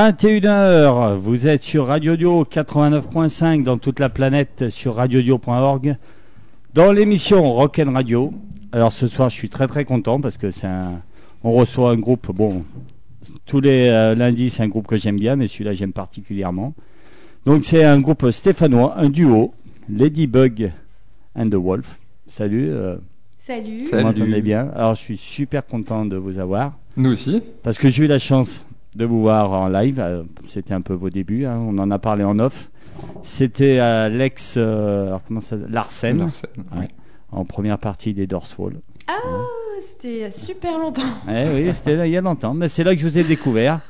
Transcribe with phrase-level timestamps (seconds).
[0.00, 5.94] 21h, vous êtes sur Radio Dio 89.5 dans toute la planète sur radiodio.org
[6.72, 8.32] dans l'émission Rock'n Radio.
[8.72, 11.02] Alors ce soir, je suis très très content parce que c'est un
[11.44, 12.64] on reçoit un groupe bon
[13.44, 16.72] tous les euh, lundis, c'est un groupe que j'aime bien mais celui-là j'aime particulièrement.
[17.44, 19.52] Donc c'est un groupe stéphanois, un duo,
[19.90, 20.72] Ladybug
[21.36, 21.98] and the Wolf.
[22.26, 22.70] Salut.
[22.70, 22.96] euh,
[23.38, 23.84] Salut.
[23.92, 24.70] vous m'entendez bien?
[24.74, 26.78] Alors je suis super content de vous avoir.
[26.96, 27.42] Nous aussi.
[27.62, 30.00] Parce que j'ai eu la chance de vous voir en live.
[30.00, 31.46] euh, C'était un peu vos débuts.
[31.46, 32.70] hein, On en a parlé en off.
[33.22, 36.88] C'était à l'ex euh, alors comment ça Larsen, Larsen, Ouais.
[37.32, 38.74] en première partie des Dorsfall.
[39.08, 39.12] Ah,
[39.80, 41.02] c'était super longtemps.
[41.28, 42.52] Eh oui, c'était là il y a longtemps.
[42.54, 43.80] Mais c'est là que je vous ai découvert.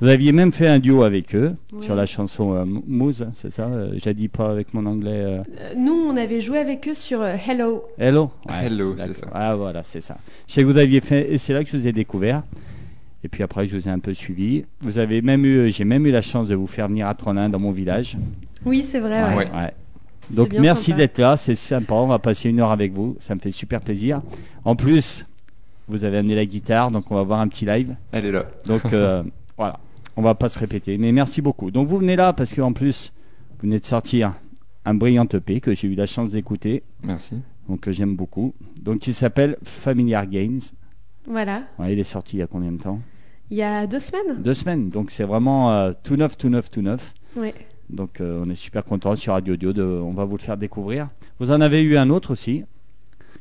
[0.00, 3.62] Vous aviez même fait un duo avec eux sur la chanson euh, Moose, c'est ça
[3.66, 5.10] euh, Je la dis pas avec mon anglais.
[5.24, 7.82] euh, Euh, Nous, on avait joué avec eux sur euh, Hello.
[7.96, 9.26] Hello Hello, c'est ça.
[9.32, 10.18] Ah voilà, c'est ça.
[10.48, 12.42] Je sais que vous aviez fait, et c'est là que je vous ai découvert.
[13.26, 14.64] Et puis après, je vous ai un peu suivi.
[14.82, 17.48] Vous avez même eu, j'ai même eu la chance de vous faire venir à Tronin
[17.48, 18.16] dans mon village.
[18.64, 19.20] Oui, c'est vrai.
[19.20, 19.36] ouais.
[19.36, 19.50] Ouais.
[19.50, 19.74] Ouais.
[20.30, 21.94] Donc merci d'être là, c'est sympa.
[21.94, 24.22] On va passer une heure avec vous, ça me fait super plaisir.
[24.64, 25.26] En plus,
[25.88, 27.96] vous avez amené la guitare, donc on va voir un petit live.
[28.12, 28.46] Elle est là.
[28.64, 29.24] Donc euh,
[29.58, 29.80] voilà,
[30.14, 30.96] on va pas se répéter.
[30.96, 31.72] Mais merci beaucoup.
[31.72, 33.12] Donc vous venez là parce qu'en plus,
[33.58, 34.34] vous venez de sortir
[34.84, 37.34] un brillant EP que j'ai eu la chance d'écouter, Merci.
[37.68, 38.54] donc que j'aime beaucoup.
[38.80, 40.60] Donc il s'appelle Familiar Games.
[41.26, 41.64] Voilà.
[41.80, 43.00] Ouais, il est sorti il y a combien de temps?
[43.50, 44.42] Il y a deux semaines.
[44.42, 44.90] Deux semaines.
[44.90, 47.14] Donc c'est vraiment euh, tout neuf, tout neuf, tout neuf.
[47.36, 47.54] Ouais.
[47.90, 50.56] Donc euh, on est super content sur Radio Dio, de, on va vous le faire
[50.56, 51.08] découvrir.
[51.38, 52.64] Vous en avez eu un autre aussi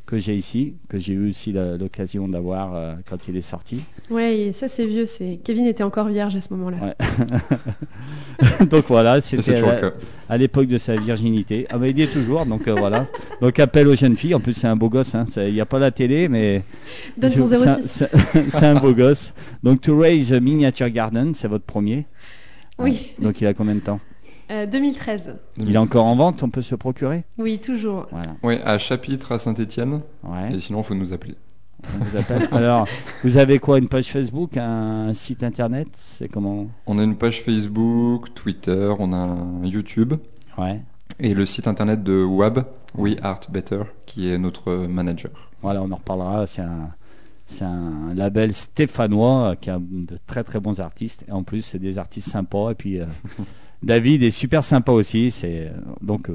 [0.06, 3.84] que j'ai ici, que j'ai eu aussi l'occasion d'avoir euh, quand il est sorti.
[4.10, 5.06] Ouais, et ça c'est vieux.
[5.06, 6.78] C'est Kevin était encore vierge à ce moment-là.
[6.82, 8.66] Ouais.
[8.68, 9.56] donc voilà, c'était
[10.30, 11.66] à, l'époque de sa virginité.
[11.70, 13.08] Ah bah il y est toujours, donc euh, voilà.
[13.42, 14.36] Donc appel aux jeunes filles.
[14.36, 15.16] En plus c'est un beau gosse.
[15.16, 15.26] hein.
[15.38, 16.64] Il n'y a pas la télé, mais
[17.18, 17.88] Donne ton c'est un- 06.
[17.88, 19.34] c'est c'est un beau gosse.
[19.64, 22.06] Donc To Raise a Miniature Garden, c'est votre premier.
[22.78, 23.14] Oui.
[23.20, 24.00] Donc il a combien de temps?
[24.52, 25.36] Euh, 2013.
[25.58, 27.24] Il est encore en vente, on peut se procurer.
[27.38, 28.08] Oui, toujours.
[28.12, 28.36] Voilà.
[28.44, 30.02] Oui, à Chapitre à Saint-Étienne.
[30.24, 30.54] Ouais.
[30.56, 31.36] Et sinon, il faut nous appeler.
[32.00, 32.48] On vous appelle.
[32.52, 32.88] Alors,
[33.24, 35.88] vous avez quoi Une page Facebook, un site internet?
[35.94, 36.68] C'est comment?
[36.86, 40.14] On a une page Facebook, Twitter, on a un YouTube
[40.58, 40.80] Ouais.
[41.20, 45.32] et le site internet de WAB, We Art Better, qui est notre manager.
[45.62, 46.48] Voilà, on en reparlera.
[46.48, 46.90] C'est un,
[47.46, 51.26] c'est un label stéphanois euh, qui a de très très bons artistes.
[51.28, 52.72] Et en plus, c'est des artistes sympas.
[52.72, 53.06] Et puis, euh,
[53.84, 55.32] David est super sympa aussi.
[55.32, 55.72] C'est
[56.02, 56.34] donc euh,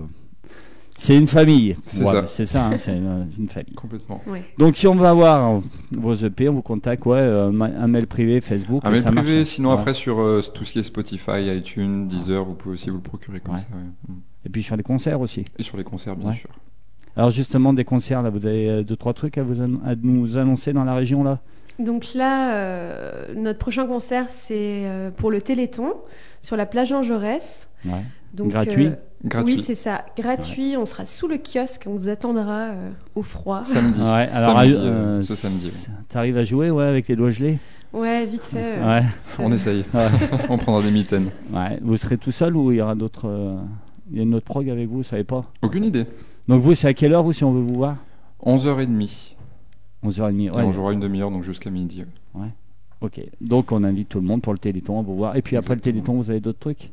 [0.97, 1.77] c'est une famille.
[1.87, 2.27] C'est Ouais, ça.
[2.27, 2.67] C'est ça.
[2.67, 3.75] hein, c'est une, une famille.
[3.75, 4.21] Complètement.
[4.27, 4.43] Ouais.
[4.59, 5.63] Donc, si on veut avoir
[5.93, 7.07] vos EP, on vous contacte.
[7.07, 8.83] Ouais, euh, un mail privé, Facebook.
[8.85, 9.49] Un mail ça privé, marche.
[9.49, 9.79] sinon Ouais.
[9.81, 13.03] après sur euh, tout ce qui est Spotify, iTunes, Deezer, vous pouvez aussi vous le
[13.03, 13.61] procurer comme Ouais.
[13.61, 13.69] ça.
[13.73, 14.15] ouais.
[14.15, 14.19] Mm.
[14.47, 15.45] Et puis sur les concerts aussi.
[15.59, 16.37] Et sur les concerts, bien Ouais.
[16.37, 16.51] sûr.
[17.17, 20.73] Alors justement des concerts là, vous avez deux trois trucs à, vous à nous annoncer
[20.73, 21.41] dans la région là?
[21.81, 25.95] Donc là, euh, notre prochain concert, c'est euh, pour le Téléthon
[26.43, 27.69] sur la plage Jean Jaurès.
[27.85, 28.05] Ouais.
[28.35, 28.91] Donc, Gratuit euh,
[29.25, 29.57] Gratuit.
[29.57, 30.05] Oui, c'est ça.
[30.17, 30.77] Gratuit.
[30.77, 31.85] On sera sous le kiosque.
[31.87, 33.63] On vous attendra euh, au froid.
[33.65, 34.01] Samedi.
[34.01, 34.07] Ouais.
[34.33, 37.59] Alors Samedi, ce samedi, T'arrives à jouer ouais avec les doigts gelés?
[37.93, 38.59] Ouais, vite fait.
[38.79, 39.07] euh, Ouais.
[39.39, 39.85] On essaye.
[40.49, 41.31] On prendra des mitaines.
[41.53, 41.79] Ouais.
[41.83, 43.57] Vous serez tout seul ou il y aura d'autres euh,
[44.13, 45.45] Il y a une autre prog avec vous, vous savez pas?
[45.63, 46.05] Aucune idée.
[46.47, 47.97] Donc vous c'est à quelle heure vous si on veut vous voir?
[48.45, 49.35] 11h30.
[50.05, 50.41] 11h30.
[50.47, 50.63] Et Ouais.
[50.63, 52.05] on jouera une demi-heure, donc jusqu'à midi.
[53.01, 53.21] Ok.
[53.41, 55.37] Donc on invite tout le monde pour le Téléthon à vous voir.
[55.37, 55.81] Et puis après le.
[55.81, 56.91] Téléthon vous avez d'autres trucs?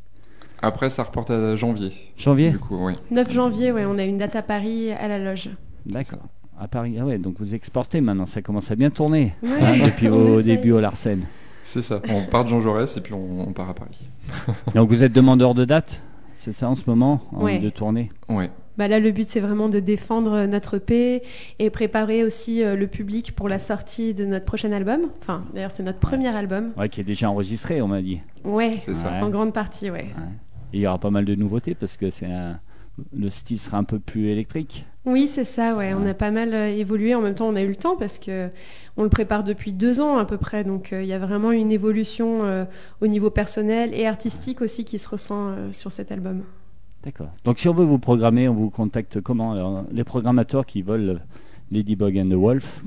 [0.61, 1.91] Après, ça reporte à janvier.
[2.17, 2.49] Janvier?
[2.51, 2.93] Du coup, oui.
[3.11, 5.49] 9 janvier, ouais, on a une date à Paris à la loge.
[5.85, 6.23] D'accord.
[6.59, 6.97] À Paris.
[6.99, 7.17] Ah ouais.
[7.19, 8.25] Donc vous exportez maintenant.
[8.25, 9.33] Ça commence à bien tourner.
[9.43, 10.43] Ouais, hein, depuis essaye.
[10.43, 11.21] débuts au Larsen.
[11.61, 12.01] C'est ça.
[12.09, 13.99] On part de Jean Jaurès et puis on, on part à Paris.
[14.73, 16.01] Donc vous êtes demandeur de date,
[16.33, 17.59] c'est ça en ce moment, en Ouais.
[17.59, 18.09] de tournée?
[18.29, 18.49] Ouais.
[18.77, 21.23] Bah là, le but, c'est vraiment de défendre notre paix
[21.59, 25.01] et préparer aussi euh, le public pour la sortie de notre prochain album.
[25.21, 26.71] Enfin, d'ailleurs, c'est notre premier album.
[26.77, 28.19] Ouais, qui est déjà enregistré, on m'a dit.
[28.43, 29.11] Ouais, C'est ça.
[29.11, 29.19] Ouais.
[29.21, 30.07] en grande partie, ouais.
[30.73, 32.59] Et il y aura pas mal de nouveautés parce que c'est un...
[33.15, 34.85] le style sera un peu plus électrique.
[35.05, 35.93] Oui, c'est ça, ouais.
[35.93, 36.09] On Ouais.
[36.09, 37.15] a pas mal euh, évolué.
[37.15, 38.49] En même temps, on a eu le temps parce que
[38.97, 40.63] on le prépare depuis deux ans à peu près.
[40.65, 42.65] Donc, euh, il y a vraiment une évolution euh,
[43.01, 46.43] au niveau personnel et artistique aussi qui se ressent euh, sur cet album.
[47.07, 47.29] D'accord.
[47.45, 51.09] Donc si on veut vous programmer, on vous contacte comment Alors, Les programmateurs qui veulent
[51.09, 51.19] euh,
[51.71, 52.83] Ladybug and the Wolf,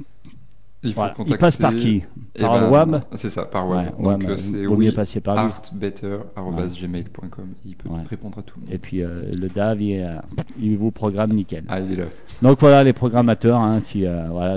[0.82, 1.12] Il voilà.
[1.12, 1.38] ils contacter.
[1.40, 2.02] passent par qui
[2.36, 3.94] Eh Par le ben, WAB C'est ça, par WAB.
[3.98, 7.46] Ouais, Donc euh, c'est oui, passer par artbetter.gmail.com.
[7.64, 8.00] Il peut Ouais.
[8.10, 8.74] répondre à tout le monde.
[8.74, 10.16] Et puis euh, le DAV, il, euh,
[10.60, 11.64] il vous programme nickel.
[11.70, 12.04] Ah, il est là.
[12.42, 14.56] Donc voilà les programmateurs, hein, si euh, voilà,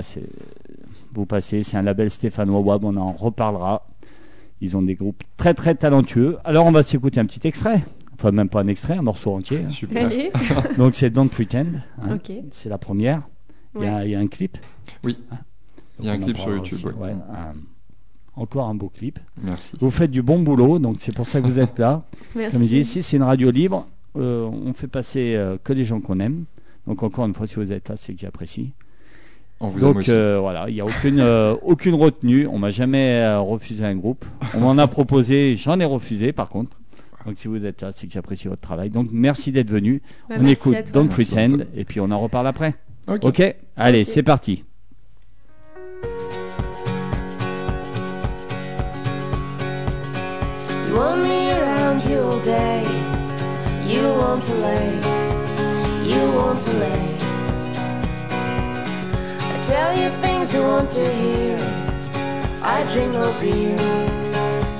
[1.14, 3.86] vous passez, c'est un label stéphanois WAB, on en reparlera.
[4.60, 6.36] Ils ont des groupes très très talentueux.
[6.44, 7.82] Alors on va s'écouter un petit extrait.
[8.16, 9.64] Enfin même pas un extrait, un morceau entier.
[9.66, 9.68] hein.
[9.68, 10.06] Super.
[10.06, 10.30] Allez,
[10.78, 11.66] Donc c'est Don't Pretend.
[12.02, 12.14] hein.
[12.16, 12.32] ok.
[12.50, 13.22] C'est la première.
[13.76, 14.56] Il y, a, il y a un clip.
[15.02, 15.18] Oui.
[15.32, 15.36] Hein.
[15.98, 16.74] Il y a un clip sur YouTube.
[16.74, 16.92] aussi, ouais.
[16.92, 17.10] ouais.
[17.12, 17.52] Euh,
[18.36, 19.18] encore un beau clip.
[19.42, 19.72] Merci.
[19.80, 22.04] Vous faites du bon boulot, donc c'est pour ça que vous êtes là.
[22.34, 22.52] Merci.
[22.52, 25.84] Comme je dis, ici c'est une radio libre, euh, on fait passer euh, que des
[25.84, 26.44] gens qu'on aime.
[26.86, 28.72] Donc encore une fois, si vous êtes là, c'est que j'apprécie.
[29.60, 30.10] On vous aime Donc aussi.
[30.10, 32.46] euh, voilà, il n'y a aucune, euh, aucune retenue.
[32.46, 34.24] On m'a jamais euh, refusé un groupe.
[34.54, 36.80] On m'en a proposé, j'en ai refusé par contre.
[37.26, 38.90] Donc si vous êtes là, c'est que j'apprécie votre travail.
[38.90, 40.02] Donc merci d'être venu.
[40.28, 40.76] Bah, on écoute.
[40.92, 42.74] Don't Merci, Pretend et puis on en reparle après.
[43.06, 43.24] Ok.
[43.24, 43.54] Ok?
[43.76, 44.06] Allez, Ok.
[44.06, 44.64] c'est parti.
[50.88, 52.82] You want me around you all day.
[53.86, 54.88] You want to lay.
[56.10, 57.04] You want to lay.
[59.52, 61.58] I tell you things you want to hear.
[62.62, 63.76] I drink no beer.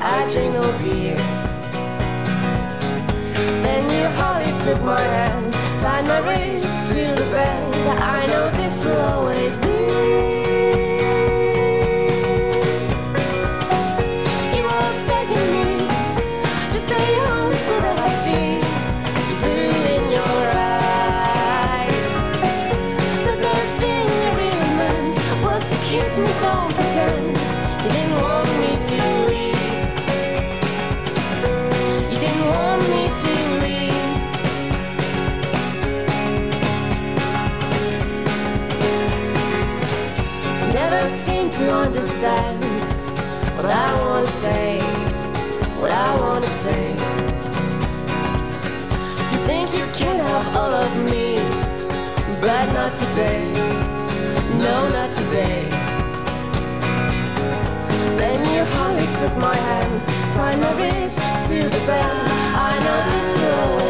[0.00, 1.43] I drink no beer.
[3.62, 7.74] Then you hardly took my hand, tied my wrist to the bed.
[8.00, 9.73] I know this will always be.
[50.54, 51.36] All of me,
[52.40, 53.42] but not today.
[54.64, 55.68] No, not today.
[58.20, 60.00] Then you hardly took my hand,
[60.34, 61.18] tied my wrist
[61.48, 62.12] to the bed.
[62.68, 63.83] I know this will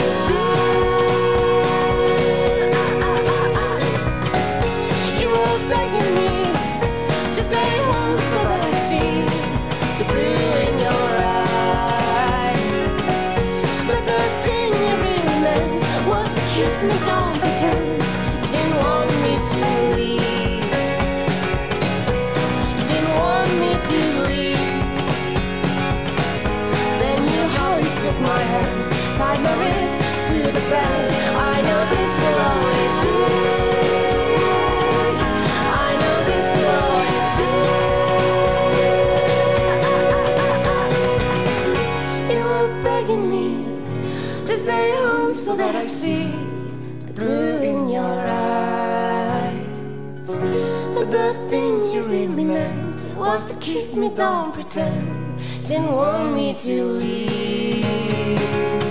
[53.74, 55.38] me don't pretend.
[55.66, 58.83] Didn't want me to leave.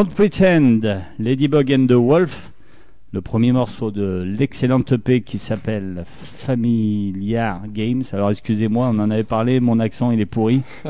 [0.00, 0.80] Don't Pretend,
[1.18, 2.50] Ladybug and the Wolf,
[3.12, 8.02] le premier morceau de l'excellente EP qui s'appelle Familiar Games.
[8.14, 10.62] Alors excusez-moi, on en avait parlé, mon accent il est pourri.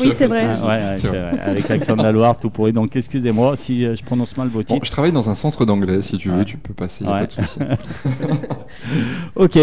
[0.00, 0.46] Oui, c'est vrai.
[0.46, 2.72] Ouais, ouais, c'est vrai, avec l'accent de la Loire tout pourri.
[2.72, 4.86] Donc excusez-moi si euh, je prononce mal vos Bon, titres.
[4.86, 6.44] je travaille dans un centre d'anglais, si tu veux, Ouais.
[6.44, 7.20] tu peux passer, y a Ouais.
[7.22, 7.58] pas de souci.
[9.34, 9.58] Ok,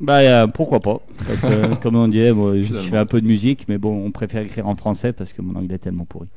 [0.00, 3.26] bah euh, pourquoi pas Parce que comme on disait, moi, je fais un peu de
[3.26, 6.28] musique, mais bon, on préfère écrire en français parce que mon anglais est tellement pourri.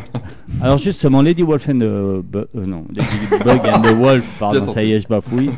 [0.62, 2.22] Alors justement, Lady Wolf and the euh,
[2.54, 5.50] non, Lady Bug and the Wolf, pardon, ça y est, je bafouille.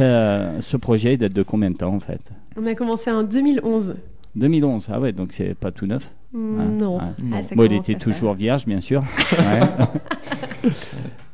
[0.00, 2.20] Euh, ce projet il date de combien de temps en fait?
[2.56, 3.96] On a commencé en 2011.
[4.36, 6.12] 2011, ah ouais, donc c'est pas tout neuf.
[6.32, 6.98] Mm, Ah, non.
[7.00, 7.04] ah.
[7.32, 7.98] Ah, Bon, il était faire.
[8.02, 9.04] toujours vierge, bien sûr.
[9.38, 10.70] Ouais.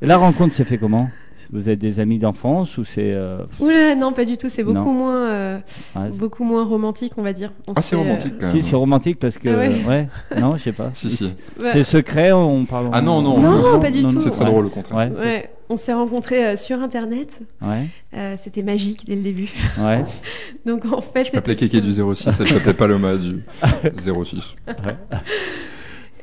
[0.03, 1.09] La rencontre s'est fait comment?
[1.53, 4.49] Vous êtes des amis d'enfance ou c'est euh, Oula, non, pas du tout.
[4.49, 4.93] C'est beaucoup Non.
[4.93, 5.59] moins, euh,
[5.97, 7.51] ouais, c'est- beaucoup moins romantique, on va dire.
[7.67, 9.49] On Ah, c'est euh, romantique quand Si, c'est romantique parce que.
[9.49, 9.85] Ah ouais.
[9.89, 10.09] ouais.
[10.41, 10.91] Non, je sais pas.
[10.95, 11.25] Si, si.
[11.61, 11.71] ouais.
[11.73, 12.91] C'est secret, on parle.
[12.93, 13.39] Ah non, non.
[13.41, 14.21] Non, pas du tout.
[14.21, 14.51] C'est très Ouais.
[14.51, 14.97] drôle, au contraire.
[14.97, 17.41] Ouais, c'est- Ouais, on s'est rencontrés euh, sur Internet.
[17.63, 19.49] ouais, Euh, C'était magique dès le début.
[19.79, 20.05] ouais.
[20.67, 23.43] Donc en fait, Je m'appelais c'était Kéké sur- du 06, elle s'appelait Paloma du
[24.25, 24.55] 06.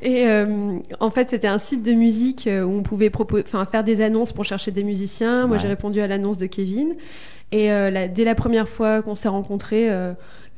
[0.02, 3.12] Et euh, en fait, c'était un site de musique euh, où on pouvait
[3.46, 5.48] faire des annonces pour chercher des musiciens.
[5.48, 5.62] Moi, Ouais.
[5.62, 6.96] j'ai répondu à l'annonce de Kevin.
[7.52, 10.14] Et euh, dès la première fois qu'on s'est rencontrés, euh,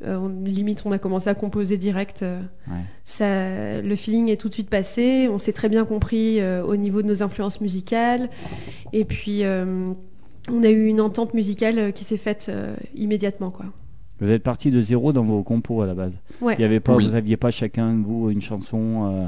[0.06, 2.24] on- limite, on a commencé à composer direct.
[2.68, 2.74] Ouais.
[3.06, 5.28] ça, le feeling est tout de suite passé.
[5.32, 8.30] On s'est très bien compris au niveau de nos influences musicales.
[8.94, 12.52] Et puis, on a eu une entente musicale qui s'est faite
[12.96, 13.52] immédiatement.
[13.52, 13.66] Quoi.
[14.22, 16.20] Vous êtes parti de zéro dans vos compos à la base.
[16.42, 16.56] Ouais.
[16.58, 17.08] Il y avait pas, Oui.
[17.08, 19.08] vous aviez pas chacun de vous une chanson.
[19.12, 19.28] euh,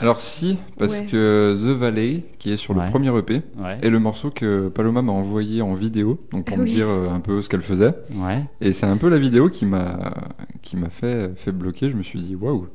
[0.00, 1.06] Alors si, parce Ouais.
[1.06, 2.84] que The Valley, qui est sur Ouais.
[2.86, 3.70] le premier EP, Ouais.
[3.82, 7.10] est le morceau que Paloma m'a envoyé en vidéo, donc pour Ah me dire euh,
[7.10, 7.92] un peu ce qu'elle faisait.
[8.14, 8.42] Ouais.
[8.60, 10.14] Et c'est un peu la vidéo qui m'a
[10.62, 11.90] qui m'a fait fait bloquer.
[11.90, 12.68] Je me suis dit waouh,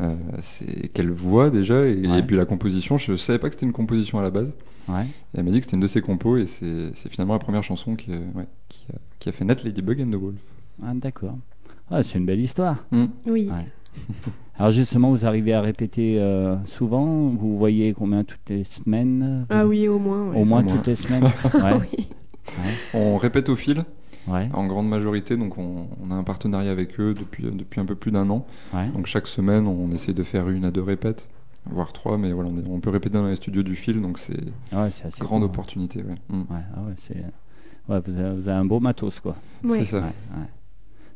[0.00, 2.18] euh, c'est quelle voix déjà et, Ouais.
[2.20, 2.98] et puis la composition.
[2.98, 4.54] Je savais pas que c'était une composition à la base.
[4.88, 4.92] Et
[5.34, 7.96] elle m'a dit que c'était une de ses compos et c'est finalement la première chanson
[7.96, 10.36] qui, ouais, qui, a, qui a fait naître Ladybug and the Wolf.
[10.82, 11.36] Ah, d'accord.
[11.90, 12.84] Ah, c'est une belle histoire.
[12.90, 13.04] Mm.
[13.26, 13.50] Oui.
[13.50, 13.66] Ouais.
[14.58, 17.28] Alors justement, vous arrivez à répéter euh, souvent?
[17.28, 19.46] Vous voyez combien toutes les semaines?
[19.50, 20.30] Ah oui, au moins.
[20.30, 20.40] ouais.
[20.40, 20.76] Au moins Au moins.
[20.76, 21.24] toutes les semaines?
[21.54, 21.74] Ouais.
[21.96, 22.06] Oui.
[22.94, 23.84] On répète au fil?
[24.26, 24.48] Ouais.
[24.54, 27.94] en grande majorité, donc on, on a un partenariat avec eux depuis, depuis un peu
[27.94, 28.46] plus d'un an.
[28.72, 28.88] Ouais.
[28.88, 31.28] Donc chaque semaine, on essaie de faire une à deux répètes,
[31.66, 34.18] voire trois, mais voilà, on, est- on peut répéter dans les studios du fil, donc
[34.18, 34.40] c'est
[34.72, 36.02] Ah ouais, assez grande cool, opportunité.
[36.02, 36.14] Ouais.
[36.30, 36.40] Mm.
[36.40, 37.16] Ouais, ah ouais, c'est.
[37.86, 39.36] Ouais, vous avez, vous avez un beau matos, quoi.
[39.62, 39.80] Ouais.
[39.80, 40.04] C'est ça.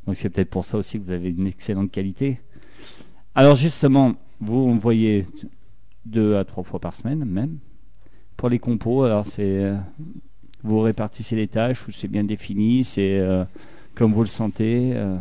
[0.08, 2.40] Donc c'est peut-être pour ça aussi que vous avez une excellente qualité.
[3.34, 5.26] Alors justement, vous on voyez
[6.06, 7.58] deux à trois fois par semaine même.
[8.38, 9.76] Pour les compos, alors c'est euh,
[10.62, 13.44] vous répartissez les tâches ou c'est bien défini, c'est euh,
[13.94, 14.92] comme vous le sentez.
[14.94, 15.18] euh,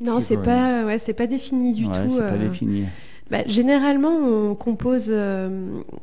[0.00, 2.14] Non, C'est pas, ouais, c'est pas défini du ouais, tout.
[2.14, 2.86] c'est pas défini.
[3.30, 5.14] bah, généralement, on compose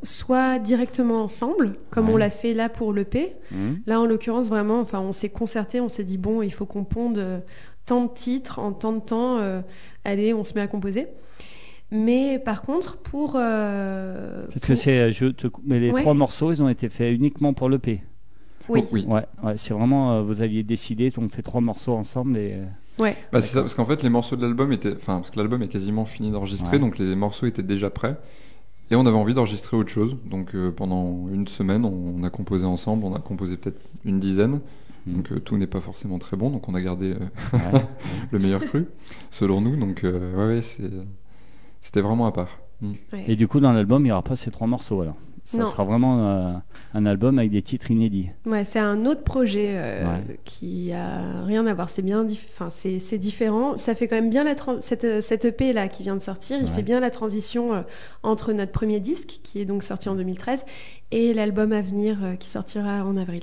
[0.02, 2.14] soit directement ensemble, comme Ouais.
[2.14, 3.34] on l'a fait là pour l'EP.
[3.52, 6.64] Hum, Là, en l'occurrence, vraiment, enfin, on s'est concerté, on s'est dit bon, il faut
[6.66, 7.42] qu'on ponde
[7.86, 9.38] tant de titres en tant de temps.
[9.38, 9.60] euh,
[10.04, 11.06] allez, on se met à composer.
[11.90, 16.00] Mais par contre, pour, euh, Parce que c'est, je te mais les Ouais.
[16.00, 18.02] trois morceaux, ils ont été faits uniquement pour l'EP.
[18.68, 19.04] oui, Oh, oui.
[19.06, 22.54] Ouais, ouais, c'est vraiment, euh, vous aviez décidé, on fait trois morceaux ensemble et.
[22.54, 24.94] euh, ouais, Bah, c'est ça, parce qu'en fait, les morceaux de l'album étaient.
[24.94, 26.78] Enfin, parce que l'album est quasiment fini d'enregistrer, Ouais.
[26.78, 28.16] donc les morceaux étaient déjà prêts.
[28.90, 30.16] Et on avait envie d'enregistrer autre chose.
[30.26, 33.04] Donc euh, pendant une semaine, on, on a composé ensemble.
[33.04, 34.60] On a composé peut-être une dizaine.
[35.06, 36.50] Donc euh, tout n'est pas forcément très bon.
[36.50, 37.18] Donc on a gardé euh,
[37.72, 37.84] ouais.
[38.30, 38.86] le meilleur cru,
[39.30, 39.76] selon nous.
[39.76, 40.82] Donc euh, ouais, ouais, c'est-
[41.80, 42.58] c'était vraiment à part.
[42.80, 42.92] Mm.
[43.12, 43.24] ouais.
[43.28, 45.16] Et du coup, dans l'album, il n'y aura pas ces trois morceaux alors?
[45.46, 45.66] Ça Non.
[45.66, 46.52] sera vraiment euh,
[46.94, 48.30] un album avec des titres inédits.
[48.46, 50.38] Ouais, c'est un autre projet euh, Ouais.
[50.46, 51.90] qui a rien à voir.
[51.90, 53.76] C'est bien, enfin c'est c'est différent.
[53.76, 56.56] Ça fait quand même bien la tran- cette, cette EP là qui vient de sortir.
[56.58, 56.70] Il Ouais.
[56.74, 57.82] fait bien la transition euh,
[58.22, 60.64] entre notre premier disque qui est donc sorti en 2013
[61.10, 63.42] et l'album à venir euh, qui sortira en avril.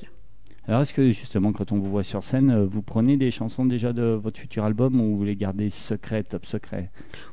[0.71, 3.65] Alors, est-ce que justement, quand on vous voit sur scène, euh, vous prenez des chansons
[3.65, 6.89] déjà de votre futur album ou vous les gardez secrets, top secrets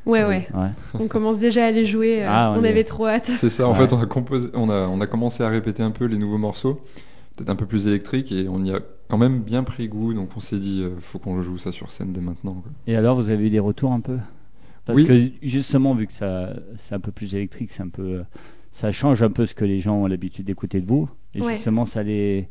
[0.07, 0.49] Ouais, ouais.
[0.53, 0.71] Ouais.
[0.95, 2.25] On commence déjà à les jouer.
[2.25, 3.27] euh, Ah, on on est- avait trop hâte.
[3.33, 3.69] C'est ça.
[3.69, 3.87] En Ouais.
[3.87, 6.37] fait, on a composé, on a, on a commencé à répéter un peu les nouveaux
[6.39, 6.81] morceaux,
[7.37, 10.15] peut-être un peu plus électriques, et on y a quand même bien pris goût.
[10.15, 12.55] Donc on s'est dit, euh, faut qu'on joue ça sur scène dès maintenant.
[12.55, 12.73] quoi.
[12.89, 14.19] Et alors, vous avez eu des retours un peu?
[14.85, 15.07] Parce Oui.
[15.07, 18.25] que justement, vu que ça, c'est un peu plus électrique, c'est un peu,
[18.73, 21.09] ça change un peu ce que les gens ont l'habitude d'écouter de vous.
[21.37, 21.53] Et Ouais.
[21.53, 22.49] justement, ça les,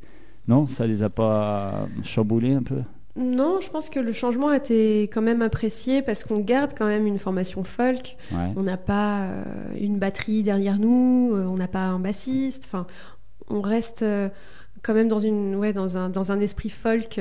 [0.47, 2.81] non, ça les a pas chamboulés un peu?
[3.17, 6.85] Non, je pense que le changement a été quand même apprécié parce qu'on garde quand
[6.85, 8.15] même une formation folk.
[8.31, 8.53] Ouais.
[8.55, 9.43] On n'a pas euh,
[9.79, 12.65] une batterie derrière nous, euh, on n'a pas un bassiste.
[12.65, 12.85] Enfin,
[13.49, 14.29] on reste euh,
[14.83, 17.19] quand même dans, une, ouais, dans, un, dans un esprit folk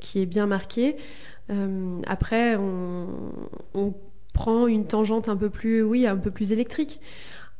[0.00, 0.96] qui est bien marqué.
[2.06, 3.06] Après, on,
[3.74, 3.94] on
[4.34, 7.00] prend une tangente un peu plus, oui, un peu plus électrique.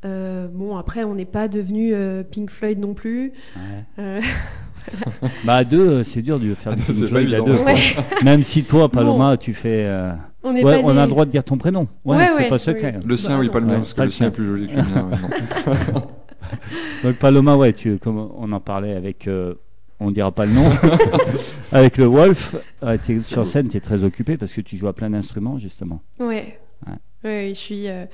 [0.02, 1.94] Bon, après, on n'est pas devenu
[2.30, 3.32] Pink Floyd non plus.
[3.96, 4.20] Ouais.
[5.44, 7.44] Bah à deux, c'est dur de faire pas Floyd à évident.
[7.44, 7.62] deux.
[7.64, 7.74] ouais,
[8.24, 9.84] Même si toi, Paloma, tu fais.
[9.86, 10.12] euh,
[10.42, 11.88] on n'est Ouais, pas on a le droit de dire ton prénom.
[12.04, 12.60] Ouais, Ouais, c'est ouais, pas oui.
[12.60, 13.00] secret.
[13.04, 14.48] Le sien, Bah, oui, pas le Ouais, parce que pas le le sien est plus
[14.48, 15.08] joli que le mien.
[17.04, 19.54] Donc Paloma, ouais, tu, comme on en parlait avec, euh,
[20.00, 20.70] on dira pas le nom,
[21.72, 22.54] avec le Wolf,
[23.04, 26.00] t'es- sur scène, tu es très occupé parce que tu joues à plein d'instruments justement.
[26.20, 26.58] Ouais.
[26.86, 26.92] Ouais.
[27.24, 28.04] Ouais, je suis euh,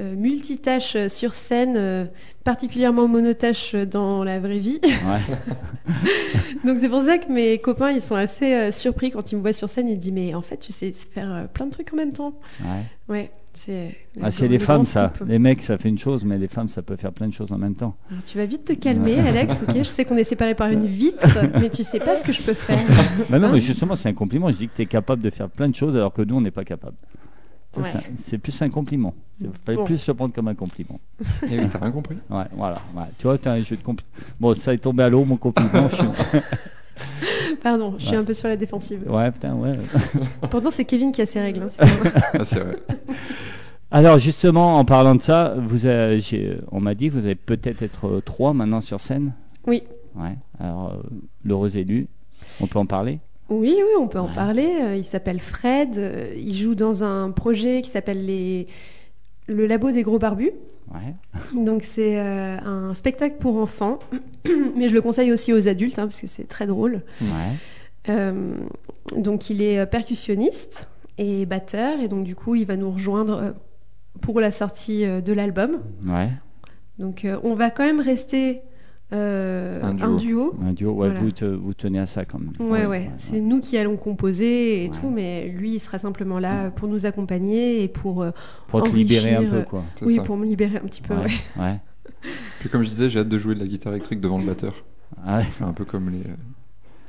[0.00, 2.04] euh, multitâche sur scène, euh,
[2.42, 4.80] particulièrement monotâche dans la vraie vie.
[4.82, 5.36] Ouais.
[6.64, 9.40] Donc c'est pour ça que mes copains, ils sont assez euh, surpris quand ils me
[9.42, 9.88] voient sur scène.
[9.88, 12.34] Ils disent mais en fait, tu sais faire euh, plein de trucs en même temps.
[12.64, 12.82] Ouais.
[13.08, 13.94] Ouais, c'est.
[14.22, 15.12] Ah, les grand femmes ça.
[15.26, 17.52] Les mecs ça fait une chose, mais les femmes ça peut faire plein de choses
[17.52, 17.94] en même temps.
[18.10, 19.60] Alors, tu vas vite te calmer, Alex.
[19.68, 21.26] Ok, je sais qu'on est séparés par une vitre,
[21.60, 22.80] mais tu sais pas ce que je peux faire.
[23.28, 23.50] Bah non, Hein?
[23.52, 24.48] mais justement c'est un compliment.
[24.50, 26.40] Je dis que tu es capable de faire plein de choses alors que nous on
[26.40, 26.96] n'est pas capable.
[27.82, 27.90] Ouais.
[28.16, 29.14] c'est plus un compliment.
[29.40, 29.84] Il fallait Bon.
[29.84, 31.00] plus se prendre comme un compliment.
[31.50, 32.16] Eh oui, t'as rien compris.
[32.30, 32.76] Ouais, voilà.
[32.96, 33.02] Ouais.
[33.18, 34.04] Tu vois, tu as un jeu de compli-
[34.38, 35.88] Bon, ça est tombé à l'eau, mon compliment.
[35.88, 36.04] je suis-
[37.62, 38.18] Pardon, je suis Ouais.
[38.20, 39.02] un peu sur la défensive.
[39.10, 39.72] Ouais, putain, ouais.
[40.50, 41.62] Pourtant, c'est Kevin qui a ses règles.
[41.62, 41.82] hein, c'est.
[41.82, 42.76] Ah, vrai.
[43.90, 46.20] Alors justement, en parlant de ça, vous avez-
[46.72, 49.32] on m'a dit que vous allez peut-être être euh, trois maintenant sur scène.
[49.66, 49.82] Oui.
[50.16, 50.36] Ouais.
[50.58, 51.02] Alors euh,
[51.44, 52.08] l'heureux élu,
[52.60, 53.20] on peut en parler?
[53.58, 54.68] Oui, oui, on peut en parler.
[54.82, 55.96] Euh, Il s'appelle Fred.
[55.96, 58.66] euh, Il joue dans un projet qui s'appelle les...
[59.46, 60.52] le Labo des Gros Barbus.
[60.92, 61.14] Ouais.
[61.54, 63.98] Donc c'est euh, un spectacle pour enfants,
[64.76, 67.02] mais je le conseille aussi aux adultes hein, parce que c'est très drôle.
[67.22, 67.28] Ouais.
[68.10, 68.54] Euh,
[69.16, 73.54] donc il est percussionniste et batteur et donc du coup il va nous rejoindre
[74.20, 75.80] pour la sortie de l'album.
[76.06, 76.28] Ouais.
[76.98, 78.60] Donc euh, on va quand même rester
[79.14, 80.04] euh, Un duo.
[80.06, 80.54] un duo.
[80.68, 80.90] Un duo.
[80.92, 81.20] Ouais, Voilà.
[81.20, 82.52] vous, te- vous tenez à ça quand même.
[82.58, 84.94] Ouais, ouais, ouais, c'est nous qui allons composer et Ouais.
[85.00, 88.30] tout, mais lui, il sera simplement là pour nous accompagner et pour, euh,
[88.68, 89.84] Pour te libérer un peu, euh, quoi.
[90.02, 90.22] Oui, ça.
[90.22, 91.14] pour me libérer un petit peu.
[91.14, 91.22] Ouais.
[91.56, 91.62] ouais.
[91.62, 91.80] ouais.
[92.60, 94.84] Puis comme je disais, j'ai hâte de jouer de la guitare électrique devant le batteur.
[95.26, 96.24] Ah un peu comme les, les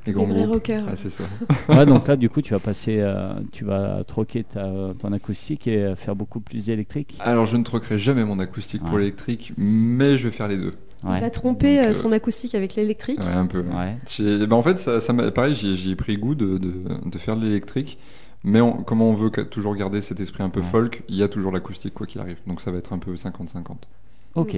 [0.07, 0.47] Les grands groupes.
[0.47, 0.85] rockers.
[0.87, 1.23] Ah, c'est ça.
[1.69, 4.69] Ouais, donc là, du coup, tu vas passer, euh, tu vas troquer ta,
[4.99, 7.17] ton acoustique et faire beaucoup plus d'électrique.
[7.21, 10.73] Alors je ne troquerai jamais mon acoustique pour l'électrique, mais je vais faire les deux.
[11.03, 11.19] Il Ouais.
[11.21, 13.19] va tromper Donc, euh, euh, son acoustique avec l'électrique.
[13.19, 13.59] Ouais, un peu.
[13.59, 14.45] ouais.
[14.47, 16.73] Bah, en fait, ça, ça m'a- pareil, j'y ai- pris goût de, de-
[17.09, 17.99] de faire de l'électrique.
[18.43, 20.65] Mais on- comme on veut toujours garder cet esprit un peu Ouais.
[20.65, 22.37] folk, il y a toujours l'acoustique quoi qu'il arrive.
[22.47, 23.87] Donc ça va être un peu 50-50.
[24.35, 24.55] Ok.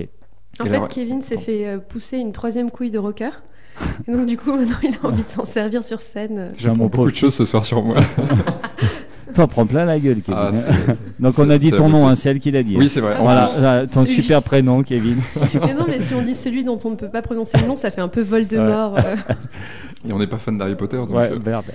[0.59, 3.29] En Et fait, là, Kevin s'est fait euh, pousser une troisième couille de rocker.
[4.07, 6.51] Et donc, du coup, maintenant, il a envie de s'en servir sur scène.
[6.57, 7.97] J'ai mon beaucoup de choses ce soir sur moi.
[9.37, 10.35] T'en prends plein la gueule, Kevin.
[10.35, 12.75] Ah, donc on a dit ton nom, hein, c'est elle qui l'a dit.
[12.75, 13.15] oui, c'est vrai.
[13.21, 15.17] Voilà, là, ton Celui- super prénom, Kevin.
[15.63, 17.75] Mais non, mais si on dit celui dont on ne peut pas prononcer le nom,
[17.75, 18.97] ça fait un peu Voldemort.
[18.97, 19.15] euh.
[20.09, 21.65] Et on n'est pas fan d'Harry Potter, donc Ouais, euh, merde.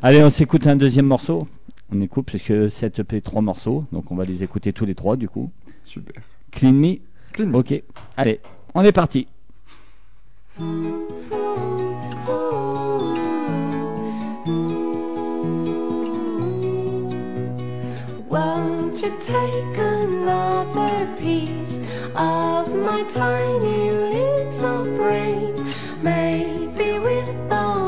[0.00, 1.48] Allez, on s'écoute un deuxième morceau.
[1.92, 3.84] On écoute, puisque cette EP, trois morceaux.
[3.92, 5.50] Donc on va les écouter tous les trois, du coup.
[5.84, 6.22] super.
[6.52, 6.98] Clean Me?
[7.32, 7.56] Clean Me.
[7.56, 7.82] Ok.
[8.16, 8.40] Allez,
[8.74, 9.26] on est parti.
[18.28, 21.78] Won't you take another piece
[22.16, 25.54] of my tiny little brain?
[26.02, 27.85] Maybe with only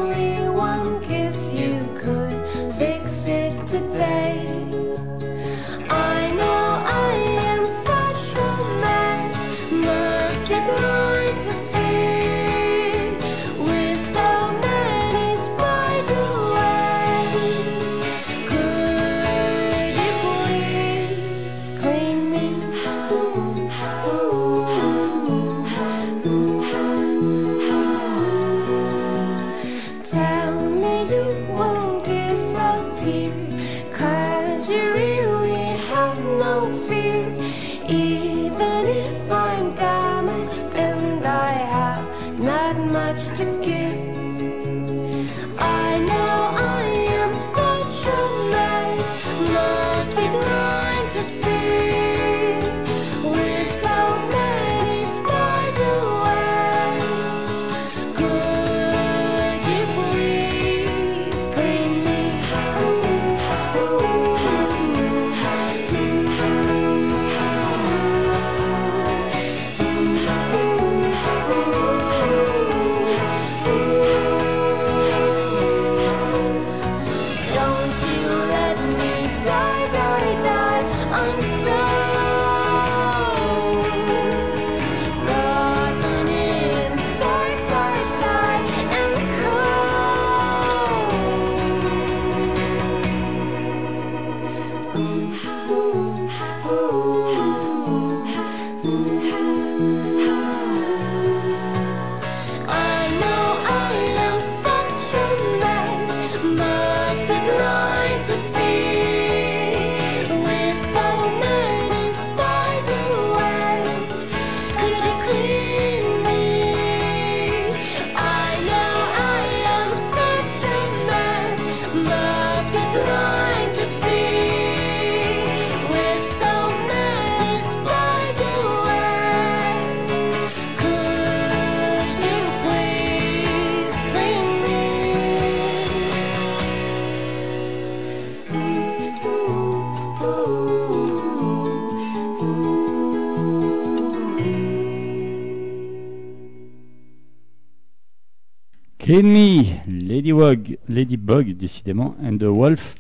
[149.08, 152.94] Me, Ladybug, Ladybug, décidément, and the Wolf,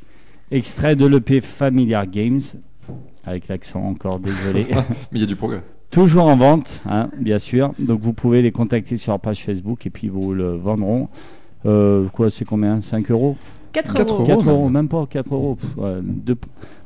[0.50, 2.40] extrait de l'EP Familiar Games,
[3.26, 4.66] avec l'accent encore désolé.
[5.12, 5.62] Mais il y a du progrès.
[5.90, 7.74] Toujours en vente, hein, bien sûr.
[7.78, 11.10] Donc vous pouvez les contacter sur leur page Facebook et puis vous le vendront.
[11.66, 12.80] Euh, quoi, c'est combien?
[12.80, 13.36] 5 euros?
[13.72, 14.24] 4 Quatre euros.
[14.24, 14.48] 4 même.
[14.54, 15.54] euros, même pas 4 euros.
[15.56, 16.36] Pff, ouais, deux-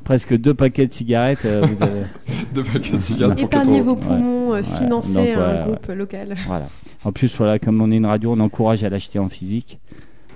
[0.05, 1.45] presque deux paquets de cigarettes.
[1.45, 2.03] euh, vous avez-
[2.55, 3.91] Deux paquets de cigarettes pour 4 Épargnez euros.
[3.91, 4.63] vos poumons, euh, Ouais.
[4.79, 6.35] financez Donc, un ouais, groupe local.
[6.47, 6.67] Voilà.
[7.05, 9.79] En plus, voilà, comme on est une radio, on encourage à l'acheter en physique.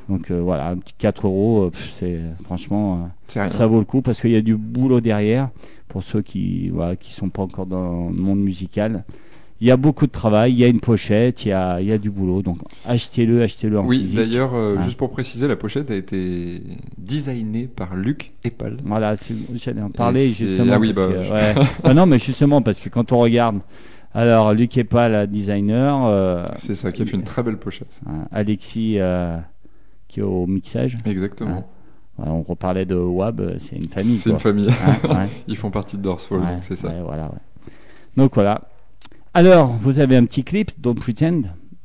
[0.09, 3.49] Donc euh, voilà, un petit 4 euros, euh, pff, c'est franchement, euh, rien.
[3.49, 5.49] ça vaut le coup parce qu'il y a du boulot derrière
[5.89, 9.03] pour ceux qui voilà, qui sont pas encore dans le monde musical.
[9.62, 11.87] Il y a beaucoup de travail, il y a une pochette, il y a, il
[11.87, 12.42] y a du boulot.
[12.42, 14.19] Donc achetez-le, achetez-le en Oui, physique.
[14.19, 14.83] d'ailleurs, euh, Ouais.
[14.83, 16.62] juste pour préciser, la pochette a été
[16.99, 18.77] designée par Luc Epal.
[18.85, 19.14] Voilà,
[19.55, 20.75] j'allais en parler justement.
[20.75, 21.55] ah oui, bah, que, je- ouais.
[21.85, 23.61] Ah non, mais justement, parce que quand on regarde,
[24.12, 28.01] alors Luc Epal, la designer, euh, C'est ça qui a fait une très belle pochette.
[28.07, 29.38] hein, Alexis euh,
[30.09, 30.99] qui est au mixage.
[31.07, 31.66] Exactement.
[32.19, 34.16] Voilà, on reparlait de Wab, euh, c'est une famille.
[34.16, 34.69] c'est une famille.
[34.71, 35.29] Hein, ouais.
[35.49, 36.92] Ils font partie de Ouais, donc c'est ça.
[37.05, 37.31] voilà.
[38.16, 38.62] Donc voilà.
[39.37, 41.42] Alors, vous avez un petit clip, Don't Pretend,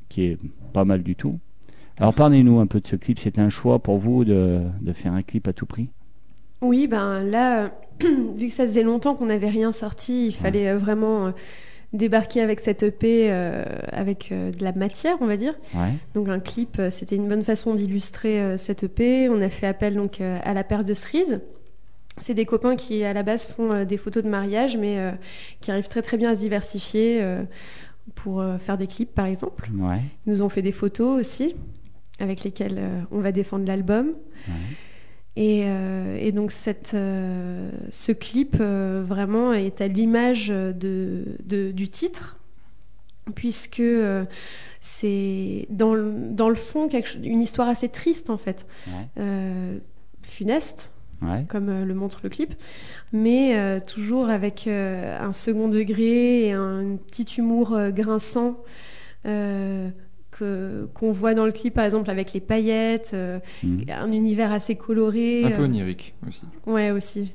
[0.08, 0.38] qui est
[0.72, 1.38] pas mal du tout.
[1.98, 3.20] Alors, parlez-nous un peu de ce clip.
[3.20, 5.90] C'était un choix pour vous de, de faire un clip à tout prix?
[6.62, 7.68] Oui, ben là, euh,
[8.38, 11.32] vu que ça faisait longtemps qu'on n'avait rien sorti, il fallait euh, vraiment euh,
[11.92, 15.56] débarquer avec cette EP euh, avec euh, de la matière, on va dire.
[15.74, 15.92] Ouais.
[16.16, 19.28] Donc un clip, c'était une bonne façon d'illustrer euh, cette EP.
[19.28, 21.42] On a fait appel donc à la paire de cerises.
[22.20, 25.12] C'est des copains qui à la base font euh, des photos de mariage, mais euh,
[25.62, 27.44] qui arrivent très très bien à se diversifier euh,
[28.16, 29.70] pour euh, faire des clips par exemple.
[29.78, 30.02] Ouais.
[30.26, 31.56] Ils nous ont fait des photos aussi,
[32.20, 34.08] avec lesquelles on va défendre l'album.
[34.48, 34.54] Ouais.
[35.38, 35.62] Et,
[36.20, 42.38] et donc cette, ce clip vraiment est à l'image de, de- du titre,
[43.34, 43.82] puisque
[44.82, 49.80] c'est dans, le- dans le fond quelque une histoire assez triste en fait, Ouais.
[50.24, 51.46] Funeste Ouais.
[51.48, 52.56] comme euh, le montre le clip,
[53.14, 58.58] mais euh, toujours avec euh, un second degré et un petit humour euh, grinçant
[59.28, 59.90] euh,
[60.32, 63.86] que- qu'on voit dans le clip, par exemple avec les paillettes, euh, Mhm.
[63.90, 65.44] un univers assez coloré.
[65.46, 66.42] Un peu onirique aussi.
[66.66, 67.34] ouais, aussi.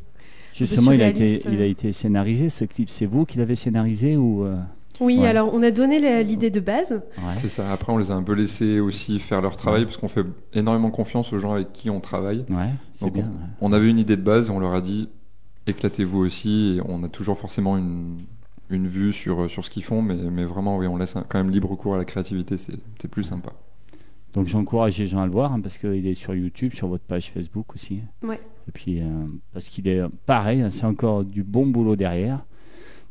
[0.53, 2.89] Justement, il a, été, il a été scénarisé, ce clip.
[2.89, 4.57] C'est vous qui l'avez scénarisé ou euh,
[5.01, 5.27] Oui, Ouais.
[5.29, 6.93] alors on a donné l'idée de base.
[6.93, 7.35] ouais.
[7.37, 7.71] C'est ça.
[7.73, 10.91] Après, on les a un peu laissés aussi faire leur travail parce qu'on fait énormément
[10.91, 12.45] confiance aux gens avec qui on travaille.
[12.49, 13.25] Ouais, c'est Donc, bien.
[13.25, 13.47] ouais.
[13.61, 15.09] On avait une idée de base et on leur a dit
[15.67, 16.77] éclatez-vous aussi.
[16.79, 18.19] Et on a toujours forcément une,
[18.71, 21.39] une vue sur, sur ce qu'ils font, mais, mais vraiment, oui, on laisse un- quand
[21.39, 22.57] même libre cours à la créativité.
[22.57, 23.51] C'est c'est plus sympa.
[24.35, 27.05] Donc j'encourage les gens à le voir hein, parce qu'il est sur YouTube, sur votre
[27.05, 28.01] page Facebook aussi.
[28.23, 28.41] Ouais.
[28.69, 29.05] Et puis euh,
[29.55, 32.45] parce qu'il est pareil, hein, c'est encore du bon boulot derrière.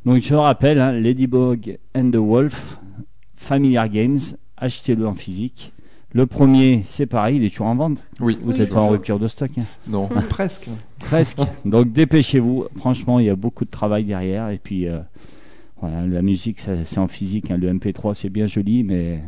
[0.05, 2.77] Donc je rappelle, hein, Ladybug and the Wolf,
[3.35, 4.19] Familiar Games,
[4.57, 5.71] achetez-le en physique.
[6.13, 8.07] Le premier, c'est pareil, il est toujours en vente.
[8.21, 9.51] Oui, Vous Oui, n'êtes pas en rupture de stock.
[9.57, 9.63] hein.
[9.87, 10.69] Non, presque.
[10.99, 11.39] Presque.
[11.65, 12.65] Donc dépêchez-vous.
[12.77, 14.49] Franchement, il y a beaucoup de travail derrière.
[14.49, 14.99] Et puis, euh,
[15.81, 17.51] voilà, la musique, ça, c'est en physique.
[17.51, 17.57] hein.
[17.57, 19.19] Le MP3, c'est bien joli, mais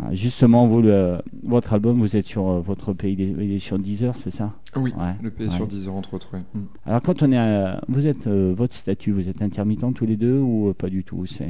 [0.00, 3.52] euh, justement, vous, le- votre album, vous êtes sur euh, votre pays, il est, il
[3.52, 4.54] est sur Deezer, c'est ça?
[4.76, 5.50] Oui, Ouais, le P ouais.
[5.50, 6.28] sur 10 heures entre autres.
[6.34, 6.40] oui.
[6.54, 6.60] Mm.
[6.86, 10.16] Alors, quand on est, à- vous êtes, euh, votre statut, vous êtes intermittent tous les
[10.16, 11.48] deux ou euh, pas du tout C'est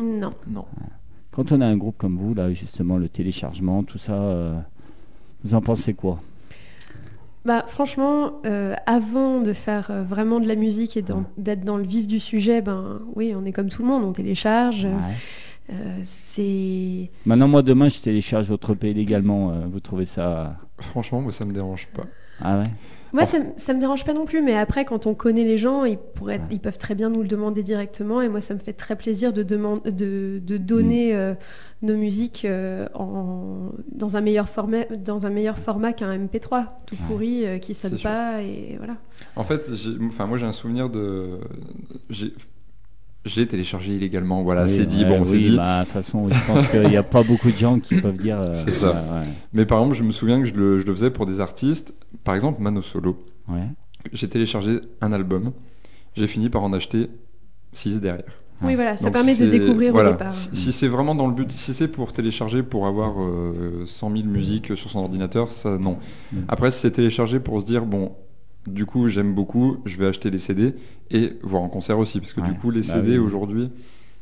[0.00, 0.30] Non.
[0.46, 0.64] Non.
[1.30, 4.58] quand on a un groupe comme vous, là, justement, le téléchargement, tout ça, euh,
[5.44, 6.20] vous en pensez quoi?
[7.44, 11.04] Bah, franchement, euh, avant de faire euh, vraiment de la musique et
[11.38, 14.12] d'être dans le vif du sujet, ben oui, on est comme tout le monde, on
[14.12, 14.84] télécharge.
[14.84, 15.14] Ouais.
[15.72, 19.50] euh, c'est Maintenant, moi, demain, je télécharge votre pays légalement.
[19.52, 22.04] euh, vous trouvez ça Franchement, moi, ça me dérange pas.
[22.40, 22.64] Ah ouais
[23.12, 23.38] Moi, ça,
[23.74, 26.44] me dérange pas non plus, mais après, quand on connaît les gens, ils, pourraient, Ouais.
[26.50, 28.20] ils peuvent très bien nous le demander directement.
[28.20, 31.34] Et moi, ça me fait très plaisir de, deman- de, de donner euh,
[31.82, 36.94] nos musiques euh, en, dans, un meilleur format, dans un meilleur format qu'un MP3, tout
[36.96, 37.00] Ouais.
[37.08, 38.42] pourri, euh, qui sonne pas.
[38.42, 38.96] Et voilà.
[39.36, 39.70] En fait,
[40.06, 41.38] enfin, moi j'ai un souvenir de.
[43.24, 45.56] J'ai téléchargé illégalement, voilà, Oui, c'est dit, ouais, bon, c'est dit.
[45.56, 48.16] bah, De toute façon, je pense qu'il n'y a pas beaucoup de gens qui peuvent
[48.16, 48.40] dire.
[48.40, 48.92] euh, C'est ça.
[48.92, 51.40] ouais, Mais par exemple, je me souviens que je le, je le faisais pour des
[51.40, 53.18] artistes, par exemple Mano Solo.
[54.12, 55.52] J'ai téléchargé un album,
[56.16, 57.10] j'ai fini par en acheter
[57.72, 58.24] 6 derrière.
[58.62, 60.32] Oui, voilà, ça Donc permet de découvrir voilà, au départ.
[60.32, 64.16] Si, si c'est vraiment dans le but, si c'est pour télécharger pour avoir euh, 100
[64.16, 65.98] 000 musiques sur son ordinateur, ça non.
[66.32, 66.38] Mm.
[66.48, 68.12] Après, si c'est téléchargé pour se dire bon,
[68.72, 70.74] du coup j'aime beaucoup, je vais acheter les CD
[71.10, 73.18] et voir en concert aussi, parce que Ouais, du coup les bah CD oui.
[73.18, 73.70] aujourd'hui,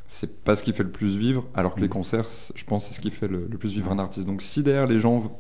[0.06, 1.82] c'est pas ce qui fait le plus vivre, alors que Mm.
[1.84, 4.26] les concerts, c'est- je pense, c'est ce qui fait le, le plus vivre un artiste.
[4.26, 5.32] Donc si derrière les gens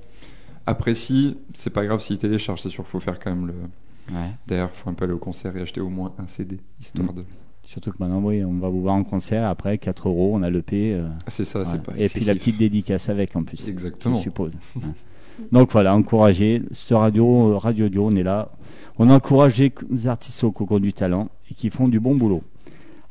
[0.66, 3.54] apprécient, c'est pas grave s'ils téléchargent, c'est sûr qu'il faut faire quand même le.
[4.14, 4.30] ouais.
[4.46, 7.16] Derrière, faut un peu aller au concert et acheter au moins un CD, histoire Mm.
[7.16, 7.24] de.
[7.64, 9.44] Surtout que maintenant, oui, on va vous voir en concert.
[9.44, 10.92] Après, 4 euros, on a le P.
[10.94, 11.92] euh, C'est ça, c'est pas.
[11.98, 13.68] Et puis la petite dédicace avec en plus.
[13.68, 14.14] Exactement.
[14.14, 14.56] Je suppose.
[15.52, 16.62] Donc voilà, encourager.
[16.72, 18.50] Ce radio, Radio Dio, on est là.
[18.98, 19.72] On encourage les
[20.06, 22.42] artistes au concours du talent et qui font du bon boulot.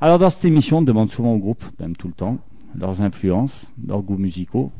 [0.01, 2.37] Alors dans cette émission, on demande souvent au groupe, même tout le temps,
[2.77, 4.71] leurs influences, leurs goûts musicaux.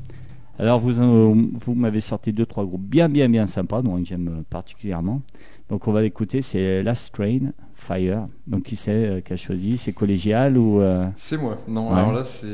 [0.58, 1.34] Alors vous, euh,
[1.66, 5.22] vous m'avez sorti deux, trois groupes bien, bien, bien sympas, dont j'aime particulièrement.
[5.70, 8.28] Donc on va l'écouter, c'est Last Train, Fire.
[8.48, 10.80] Donc qui c'est euh, qui a choisi C'est collégial ou...
[10.80, 11.58] euh, C'est moi.
[11.68, 12.00] Non, Ouais.
[12.00, 12.48] alors là, c'est-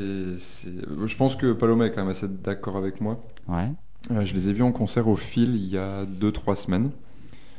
[1.06, 3.20] Je pense que Paloma est quand même assez d'accord avec moi.
[3.48, 3.70] Ouais,
[4.10, 6.90] Euh, je les ai vus en concert au fil il y a 2-3 semaines.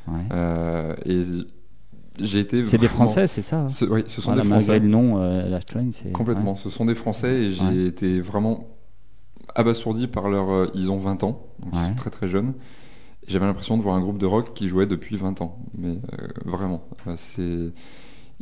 [0.08, 0.14] ouais.
[0.32, 1.24] Euh, et
[2.20, 2.64] j'ai été.
[2.64, 4.80] C'est des Français, c'est ça hein Ce- oui, ce sont Voilà, des malgré Français.
[4.80, 6.52] le nom, euh, Last Train, c'est Complètement.
[6.52, 6.58] ouais.
[6.58, 7.86] Ce sont des Français et j'ai Ouais.
[7.86, 8.68] été vraiment
[9.56, 10.50] abasourdi par leur.
[10.52, 12.54] euh, ils ont 20 ans, donc ils sont très très jeunes.
[13.28, 15.58] J'avais l'impression de voir un groupe de rock qui jouait depuis 20 ans.
[15.78, 16.84] Mais euh, vraiment,
[17.16, 17.72] c'est.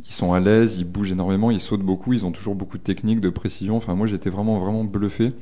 [0.04, 2.82] Ils sont à l'aise, ils bougent énormément, ils sautent beaucoup, ils ont toujours beaucoup de
[2.82, 3.76] technique, de précision.
[3.76, 5.32] Enfin, moi, j'étais vraiment vraiment bluffé.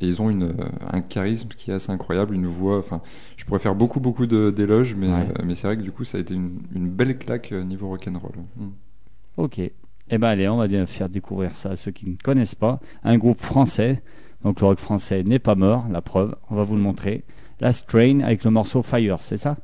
[0.00, 0.54] Et ils ont une, euh,
[0.92, 2.78] un charisme qui est assez incroyable, une voix.
[2.78, 3.00] Enfin,
[3.36, 5.26] je pourrais faire beaucoup beaucoup de- d'éloges, mais, Ouais.
[5.38, 7.64] euh, mais c'est vrai que du coup, ça a été une, une belle claque euh,
[7.64, 8.32] niveau rock'n'roll.
[8.56, 8.68] Mm.
[9.36, 9.58] Ok.
[9.58, 12.80] Eh ben allez, on va bien faire découvrir ça à ceux qui ne connaissent pas.
[13.04, 14.02] Un groupe français.
[14.44, 16.34] Donc le rock français n'est pas mort, la preuve.
[16.50, 17.24] On va vous le montrer.
[17.60, 19.56] Last Train avec le morceau Fire, c'est ça?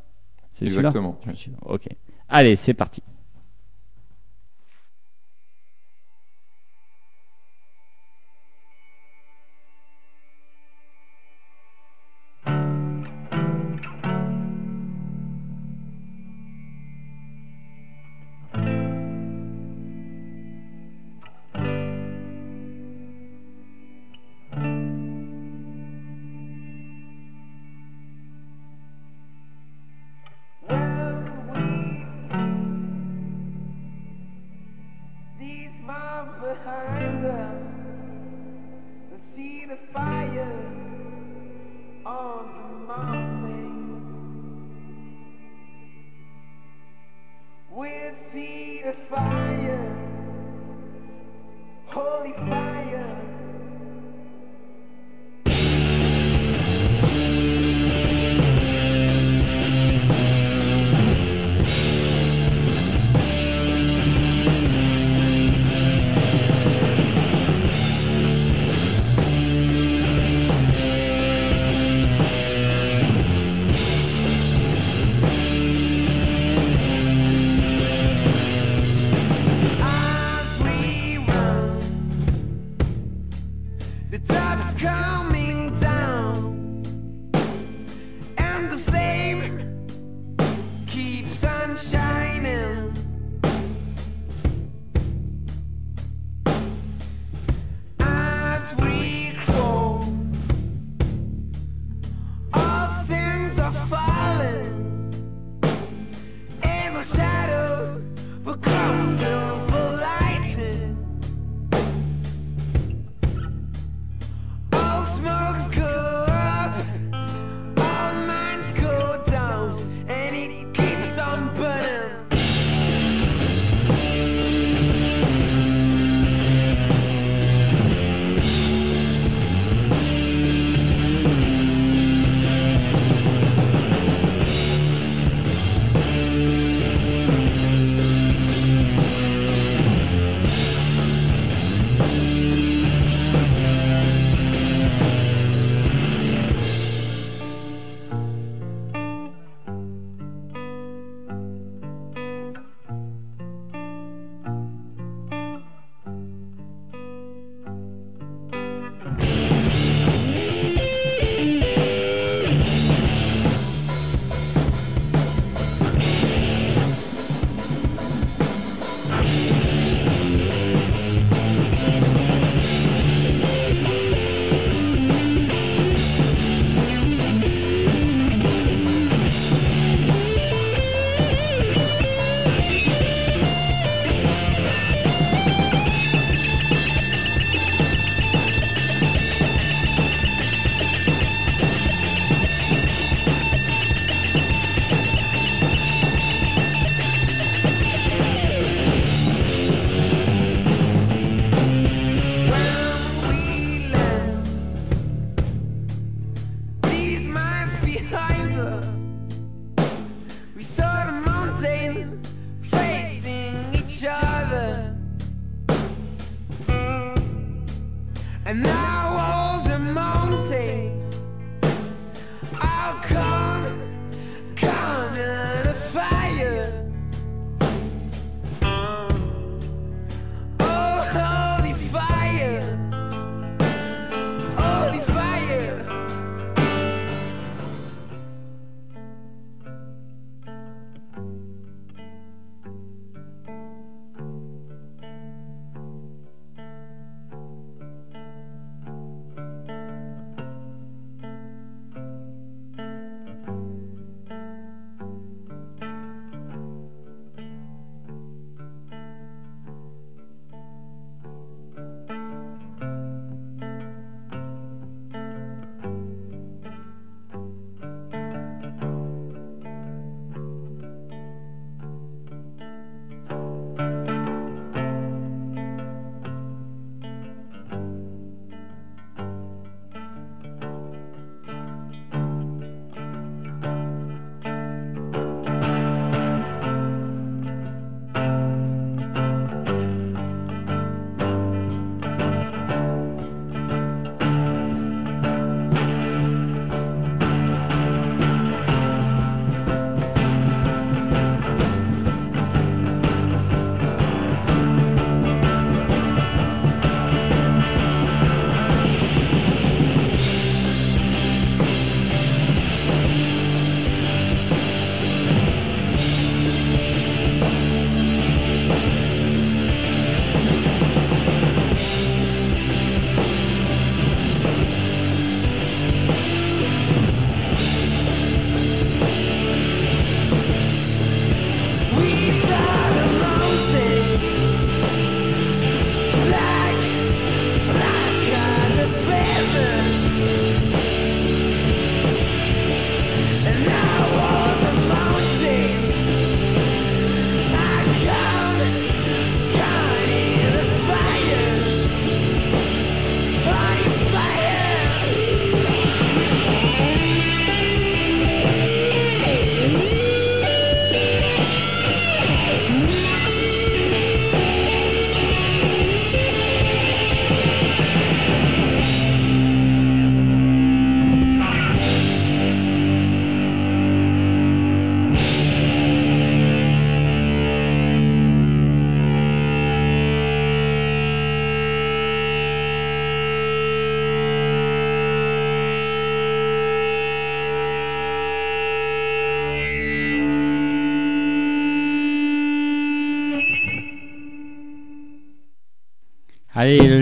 [0.53, 0.89] C'est celui-là?
[0.89, 1.19] Exactement.
[1.67, 1.89] Ok.
[2.29, 3.03] Allez, c'est parti.
[35.87, 37.62] Miles behind us,
[39.12, 40.59] let's see the fire
[42.05, 43.57] on the mountain.
[47.70, 49.96] We'll see the fire,
[51.87, 52.76] holy fire.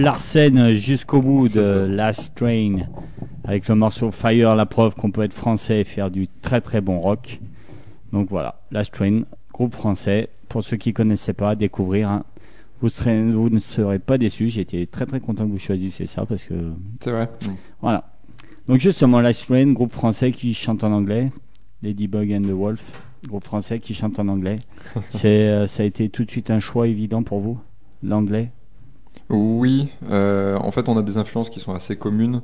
[0.05, 1.87] Larsen jusqu'au bout de.
[1.89, 2.87] Last Train
[3.45, 6.81] avec le morceau Fire, la preuve qu'on peut être français et faire du très très
[6.81, 7.41] bon rock.
[8.13, 10.29] Donc voilà, Last Train, groupe français.
[10.49, 12.09] Pour ceux qui connaissaient pas, découvrir.
[12.11, 12.25] hein.
[12.81, 14.49] Vous, serez, vous ne serez pas déçus.
[14.49, 16.55] J'ai été très très content que vous choisissiez ça parce que
[17.01, 17.29] C'est vrai.
[17.81, 18.05] voilà.
[18.69, 21.31] Donc justement, Last Train, groupe français qui chante en anglais.
[21.83, 22.93] Ladybug and the Wolf,
[23.27, 24.59] groupe français qui chante en anglais.
[25.09, 27.59] C'est, euh, ça a été tout de suite un choix évident pour vous,
[28.03, 28.51] l'anglais?
[29.31, 32.43] Oui, euh, en fait, on a des influences qui sont assez communes,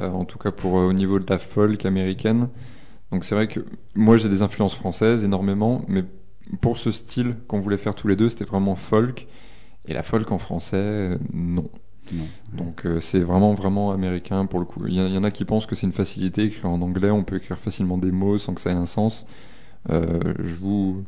[0.00, 2.48] euh, en tout cas pour euh, au niveau de la folk américaine.
[3.10, 3.60] Donc c'est vrai que
[3.94, 6.04] moi j'ai des influences françaises énormément, mais
[6.60, 9.26] pour ce style qu'on voulait faire tous les deux, c'était vraiment folk.
[9.86, 11.68] Et la folk en français, non.
[12.12, 12.24] Non.
[12.52, 14.86] Donc c'est vraiment vraiment américain pour le coup.
[14.86, 17.24] Il y, y en a qui pensent que c'est une facilité écrire en anglais, on
[17.24, 19.26] peut écrire facilement des mots sans que ça ait un sens.
[19.90, 21.04] Euh, je vous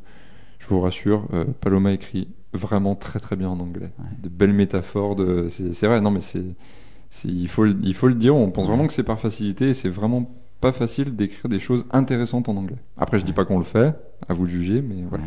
[0.64, 3.90] je vous rassure, euh, Paloma écrit vraiment très très bien en anglais.
[3.98, 4.04] Ouais.
[4.22, 6.00] De belles métaphores, de c'est vrai.
[6.00, 6.44] Non mais c'est
[7.24, 8.34] il faut le- il faut le dire.
[8.34, 11.84] On pense vraiment que c'est par facilité et c'est vraiment pas facile d'écrire des choses
[11.92, 12.78] intéressantes en anglais.
[12.96, 13.94] Après je dis pas qu'on le fait,
[14.28, 15.24] à vous de juger, mais voilà.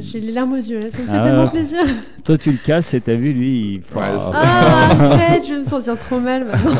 [0.00, 1.80] J'ai les larmes aux yeux, là, ça me fait Ah tellement plaisir.
[2.24, 3.74] Toi, tu le casses et t'as vu, lui.
[3.74, 4.30] il- Ouais, Oh.
[4.32, 6.76] Ah, arrête, je vais me sentir trop mal maintenant.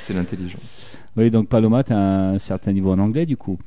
[0.00, 0.62] C'est l'intelligence.
[1.16, 1.98] Oui, donc Paloma, tu as
[2.30, 3.58] un certain niveau en anglais, du coup.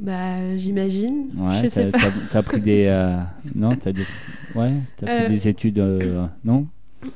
[0.00, 1.28] Bah, j'imagine.
[1.36, 1.98] Ouais, je sais pas.
[2.32, 2.86] t'as- pris des.
[2.86, 3.16] euh,
[3.54, 4.04] non, t'as des.
[4.54, 5.28] Ouais, t'as pris Euh.
[5.28, 5.78] des études.
[5.78, 6.66] euh, non?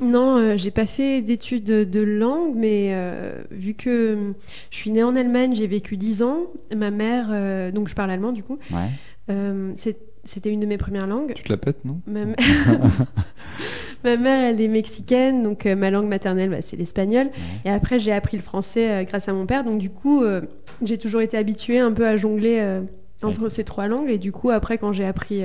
[0.00, 4.32] Non, euh, j'ai pas fait d'études de, langue, mais euh, vu que euh,
[4.70, 6.38] je suis née en Allemagne, j'ai vécu 10 ans.
[6.74, 9.34] Ma mère, donc je parle allemand du coup, Ouais.
[9.74, 11.32] c'est- c'était une de mes premières langues.
[11.34, 12.00] Tu te la pètes, non?
[12.06, 12.36] Ma, mè-
[14.04, 17.28] Ma mère, elle est mexicaine, donc euh, ma langue maternelle, bah, c'est l'espagnol.
[17.64, 19.62] Et après, j'ai appris le français euh, grâce à mon père.
[19.64, 20.40] Donc du coup, euh,
[20.82, 22.80] j'ai toujours été habituée un peu à jongler
[23.22, 24.10] entre ces trois langues.
[24.10, 25.42] Et du coup, après, quand j'ai appris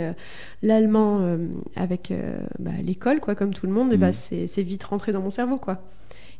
[0.64, 1.38] l'allemand
[1.76, 2.12] avec
[2.58, 4.48] bah, l'école, quoi, comme tout le monde, et bah, Mhm.
[4.48, 5.84] c'est vite rentré dans mon cerveau, quoi.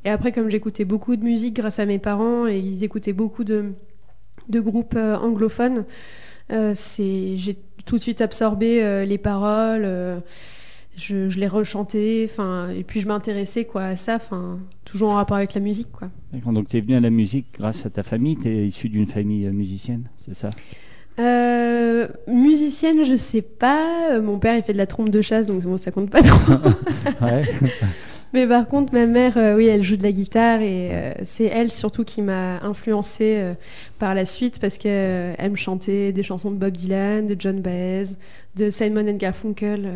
[0.06, 3.44] Et après, comme j'écoutais beaucoup de musique grâce à mes parents et ils écoutaient beaucoup
[3.44, 3.74] de,
[4.50, 5.86] de groupes anglophones,
[6.50, 7.58] c'est j'ai
[7.88, 9.84] tout de suite absorbé euh, les paroles.
[9.86, 10.20] euh,
[10.96, 15.16] je, je les rechantais, enfin, et puis je m'intéressais quoi à ça, enfin, toujours en
[15.16, 16.10] rapport avec la musique, quoi.
[16.34, 18.36] D'accord, Donc, tu es venu à la musique grâce à ta famille.
[18.36, 20.50] Tu es issu d'une famille euh, musicienne, c'est ça?
[21.20, 24.20] Euh, musicienne, je sais pas.
[24.22, 26.54] Mon père, il fait de la trompe de chasse, donc bon, ça compte pas trop.
[27.22, 27.44] Ouais.
[28.34, 31.46] Mais par contre, ma mère, euh, oui, elle joue de la guitare et euh, c'est
[31.46, 33.54] elle surtout qui m'a influencée euh,
[34.00, 38.16] par la suite parce qu'elle me chantait des chansons de Bob Dylan, de John Baez,
[38.56, 39.90] de Simon and Garfunkel.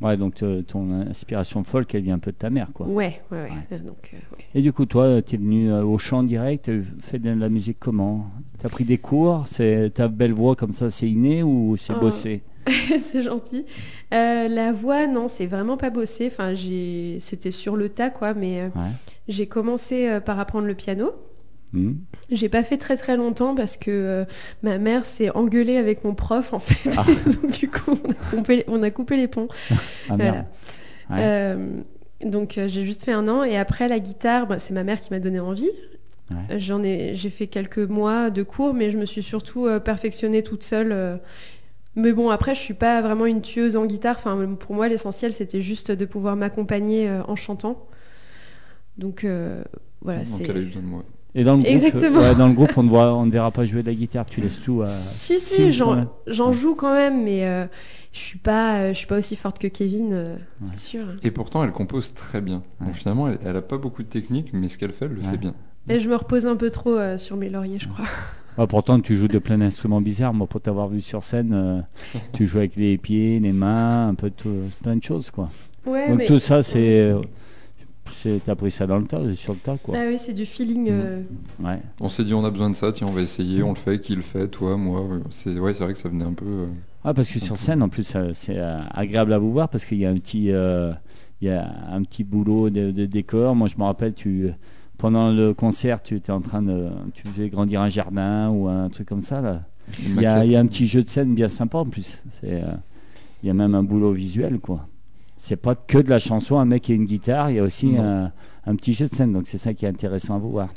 [0.00, 2.86] Ouais, donc ton inspiration folk, elle vient un peu de ta mère, quoi.
[2.86, 3.50] Ouais, ouais, ouais.
[3.70, 3.78] Ouais.
[3.78, 4.44] Donc, ouais.
[4.54, 7.76] Et du coup, toi, tu es venu au chant direct, tu fait de la musique
[7.78, 8.26] comment?
[8.58, 9.44] Tu as pris des cours?
[9.46, 12.00] C'est ta belle voix comme ça, c'est inné ou c'est Oh.
[12.00, 12.40] bossé?
[13.00, 13.64] c'est gentil.
[14.12, 16.26] Euh, la voix, non, c'est vraiment pas bossé.
[16.26, 18.34] Enfin, j'ai, c'était sur le tas, quoi.
[18.34, 18.90] Mais euh, Ouais.
[19.28, 21.12] j'ai commencé euh, par apprendre le piano.
[21.72, 21.92] Hmm.
[22.30, 24.24] J'ai pas fait très très longtemps parce que euh,
[24.64, 26.90] ma mère s'est engueulée avec mon prof en fait.
[26.96, 27.04] Ah.
[27.26, 29.46] donc du coup, on a coupé, on a coupé les ponts.
[30.08, 30.16] Ah.
[30.16, 30.44] Ouais.
[31.12, 31.80] Euh,
[32.24, 35.00] donc euh, j'ai juste fait un an et après la guitare, bah, c'est ma mère
[35.00, 35.70] qui m'a donné envie.
[36.32, 36.58] Ouais.
[36.58, 40.62] J'en ai, j'ai fait quelques mois de cours, mais je me suis surtout perfectionnée toute
[40.64, 41.20] seule.
[41.96, 44.16] Mais bon, après, je suis pas vraiment une tueuse en guitare.
[44.18, 47.86] Enfin, pour moi, l'essentiel, c'était juste de pouvoir m'accompagner euh, en chantant.
[48.98, 49.62] Donc euh,
[50.02, 50.44] voilà, Donc c'est.
[50.44, 51.04] elle a eu besoin de moi.
[51.34, 52.18] Et dans le groupe, Exactement.
[52.18, 54.26] ouais, dans le groupe, on ne voit, on ne verra pas jouer de la guitare.
[54.26, 54.86] Tu laisses tout à.
[54.86, 56.52] Si, si, j'en Ouais.
[56.52, 57.66] joue quand même, mais euh,
[58.12, 60.68] je suis pas, euh, je suis pas aussi forte que Kevin, euh, Ouais.
[60.72, 61.04] c'est sûr.
[61.22, 62.62] Et pourtant, elle compose très bien.
[62.80, 62.88] Ouais.
[62.88, 65.20] Donc finalement, elle, elle a pas beaucoup de technique, mais ce qu'elle fait, elle le
[65.22, 65.30] Ouais.
[65.30, 65.54] fait bien.
[65.88, 68.04] Et je me repose un peu trop euh, sur mes lauriers, je crois.
[68.58, 70.34] Ah, pourtant, tu joues de plein d'instruments bizarres.
[70.34, 71.80] Moi, pour t'avoir vu sur scène, euh,
[72.32, 75.48] tu joues avec les pieds, les mains, un peu tout, plein de choses, quoi.
[75.86, 77.20] Ouais, Donc mais tout ça, c'est, euh,
[78.12, 79.94] c'est, t'as pris ça dans le tas, sur le tas, quoi.
[79.98, 80.90] ah oui, c'est du feeling.
[80.90, 81.00] Mhm.
[81.00, 81.22] euh,
[81.62, 81.78] Ouais.
[82.00, 84.00] On s'est dit, on a besoin de ça, tiens, on va essayer, on le fait,
[84.00, 85.06] qui le fait, toi, moi.
[85.30, 86.44] C'est ouais, c'est vrai que ça venait un peu.
[86.44, 86.66] euh,
[87.04, 88.58] Ah, parce que sur scène, en plus, c'est
[88.92, 90.92] agréable à vous voir parce qu'il y a un petit, euh,
[91.40, 93.54] il y a un petit boulot de, de décor.
[93.54, 94.50] Moi, je me rappelle, tu,
[95.00, 98.88] pendant le concert, tu étais en train de, tu faisais grandir un jardin ou un
[98.90, 99.40] truc comme ça.
[99.40, 99.62] Là.
[99.98, 100.46] Il y, a, maquette.
[100.46, 102.22] il y a un petit jeu de scène bien sympa en plus.
[102.28, 102.72] C'est, euh,
[103.42, 104.86] il y a même un boulot visuel, quoi.
[105.36, 107.50] C'est pas que de la chanson, un mec et une guitare.
[107.50, 108.30] Il y a aussi un,
[108.66, 109.32] un petit jeu de scène.
[109.32, 110.68] Donc c'est ça qui est intéressant à vous voir,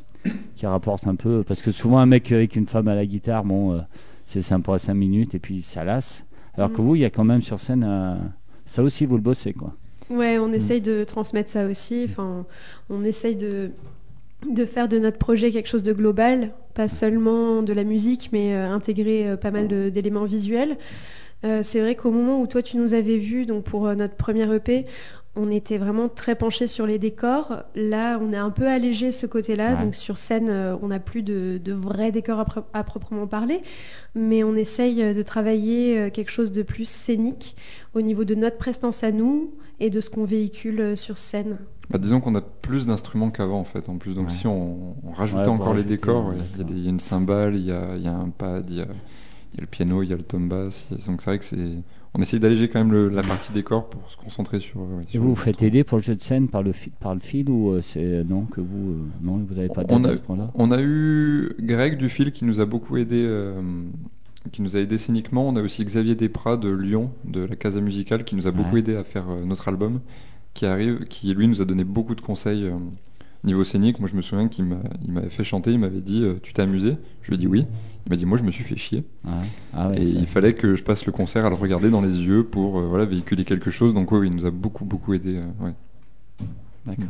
[0.56, 1.44] qui rapporte un peu.
[1.46, 3.80] Parce que souvent un mec avec une femme à la guitare, bon, euh,
[4.26, 6.24] c'est sympa 5 minutes et puis ça lasse.
[6.56, 6.86] Alors que Mm.
[6.86, 8.16] vous, il y a quand même sur scène, euh,
[8.66, 9.74] ça aussi vous le bossez, quoi.
[10.10, 12.06] Ouais, on essaye de transmettre ça aussi.
[12.06, 12.46] Enfin,
[12.90, 13.72] on essaye de
[14.50, 18.54] de faire de notre projet quelque chose de global, pas seulement de la musique, mais
[18.56, 20.78] euh, intégrer euh, pas mal d'éléments visuels.
[21.46, 24.54] Euh, c'est vrai qu'au moment où toi tu nous avais vus, donc pour notre premier
[24.56, 24.86] EP,
[25.36, 27.64] on était vraiment très penché sur les décors.
[27.76, 29.76] Là, on a un peu allégé ce côté-là.
[29.76, 29.84] Ouais.
[29.86, 30.50] Donc sur scène,
[30.82, 33.62] on n'a plus de, de vrais décors à, pro- à proprement parler,
[34.14, 37.56] mais on essaye de travailler quelque chose de plus scénique
[37.96, 41.58] au niveau de notre prestance à nous et de ce qu'on véhicule sur scène.
[41.90, 44.16] Bah, disons qu'on a plus d'instruments qu'avant en fait en plus.
[44.16, 44.34] Donc Ouais.
[44.34, 47.00] si on, on rajoutait Ouais, encore les rajouter, décors, ouais, il y, a y une
[47.00, 48.86] cymbale, il y a, il y a un pad, il y a,
[49.54, 50.88] il y a le piano, il y a le tom bass.
[51.08, 51.58] Donc c'est vrai que c'est.
[52.16, 54.80] On essaye d'alléger quand même le- la partie décor pour se concentrer sur.
[54.82, 56.92] ouais, Et vous les vous faites aider pour le jeu de scène par le, fi-
[57.00, 60.00] par le fil ou euh, c'est non que vous euh, non vous n'avez pas On
[60.00, 60.52] d'aide a- à ce point-là?
[60.54, 63.60] On a eu Greg du fil qui nous a beaucoup aidé, euh,
[64.52, 65.48] qui nous a aidé scéniquement.
[65.50, 68.74] On a aussi Xavier Desprats de Lyon, de la Casa Musicale, qui nous a beaucoup
[68.76, 68.80] Ouais.
[68.82, 70.00] aidé à faire euh, notre album,
[70.54, 72.72] qui arrive, qui lui nous a donné beaucoup de conseils euh,
[73.44, 74.00] niveau scénique.
[74.00, 76.54] Moi, je me souviens qu'il m'a- il m'avait fait chanter, il m'avait dit euh, "Tu
[76.54, 76.96] t'es amusé?
[77.22, 77.66] Je lui ai dit oui.
[78.06, 79.32] Il m'a dit "Moi, je me suis fait chier." Ouais.
[79.74, 82.22] Ah ouais, et il fallait que je passe le concert à le regarder dans les
[82.24, 83.94] yeux pour euh, voilà véhiculer quelque chose.
[83.94, 85.38] Donc oui, il nous a beaucoup beaucoup aidé.
[85.38, 85.74] euh, ouais.
[86.86, 87.06] D'accord.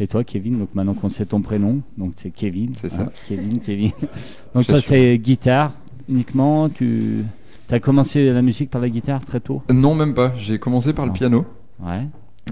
[0.00, 2.72] Et toi, Kevin, donc maintenant qu'on sait ton prénom, donc c'est Kevin.
[2.74, 3.12] C'est hein, ça.
[3.28, 3.92] Kevin, Kevin.
[4.54, 5.72] donc toi, c'est guitare
[6.08, 6.68] uniquement.
[6.68, 7.24] Tu
[7.70, 9.62] as commencé la musique par la guitare très tôt?
[9.72, 10.32] Non, même pas.
[10.36, 11.44] J'ai commencé par le piano.
[11.80, 12.06] Ouais.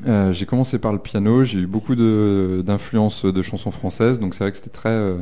[0.07, 4.45] Euh, j'ai commencé par le piano, j'ai eu beaucoup d'influences de, chansons françaises, donc c'est
[4.45, 5.18] vrai que c'était très, euh,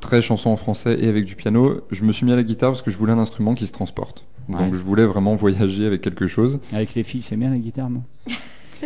[0.00, 1.80] très chanson en français et avec du piano.
[1.90, 3.72] Je me suis mis à la guitare parce que je voulais un instrument qui se
[3.72, 4.24] transporte.
[4.48, 4.58] Ouais.
[4.58, 6.58] Donc je voulais vraiment voyager avec quelque chose.
[6.72, 8.02] Avec les filles, c'est bien la guitare, non?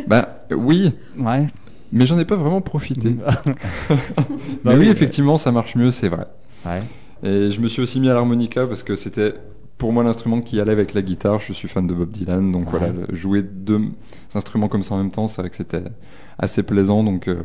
[0.08, 1.46] Bah oui, Ouais.
[1.92, 3.14] mais j'en ai pas vraiment profité.
[3.24, 3.42] Bah
[4.64, 4.88] mais oui, ouais.
[4.88, 6.26] effectivement, ça marche mieux, c'est vrai.
[6.66, 6.82] Ouais.
[7.22, 9.34] Et je me suis aussi mis à l'harmonica parce que c'était
[9.78, 11.40] pour moi l'instrument qui allait avec la guitare.
[11.40, 12.78] Je suis fan de Bob Dylan, donc Ouais.
[12.78, 13.80] voilà, jouer deux
[14.34, 15.82] instruments comme ça en même temps, c'est vrai que c'était
[16.38, 17.02] assez plaisant.
[17.04, 17.42] Donc, euh,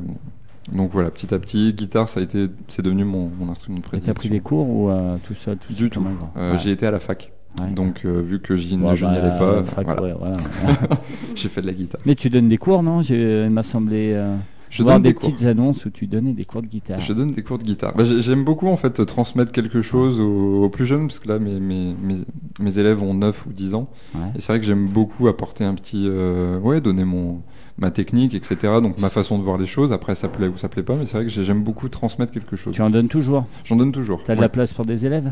[0.71, 3.81] donc voilà, petit à petit, guitare, ça a été, c'est devenu mon, mon instrument de
[3.81, 4.13] Et t'as prédilection.
[4.19, 6.03] pris des cours ou euh, tout seul Du tout.
[6.37, 6.59] Euh, Ouais.
[6.59, 7.71] J'ai été à la fac, Ouais.
[7.71, 10.37] donc euh, vu que je n'y bah, allais pas, voilà, voilà.
[11.35, 11.99] j'ai fait de la guitare.
[12.05, 13.01] Mais tu donnes des cours, non?
[13.01, 14.35] Il m'a semblé euh,
[14.69, 16.99] Je voir donne des, petites annonces où tu donnais des cours de guitare.
[16.99, 17.95] Je donne des cours de guitare.
[17.95, 21.27] Bah, j'ai- J'aime beaucoup en fait transmettre quelque chose aux, aux plus jeunes parce que
[21.27, 22.15] là mes, mes, mes,
[22.59, 24.21] mes élèves ont 9 ou 10 ans Ouais.
[24.35, 27.41] et c'est vrai que j'aime beaucoup apporter un petit euh, ouais donner mon
[27.77, 30.67] ma technique etc donc ma façon de voir les choses après ça plaît ou ça
[30.67, 32.73] plaît pas mais c'est vrai que j'ai- j'aime beaucoup transmettre quelque chose.
[32.73, 33.45] Tu en donnes toujours?
[33.63, 34.21] J'en donne toujours.
[34.23, 35.31] Tu as de la place pour des élèves?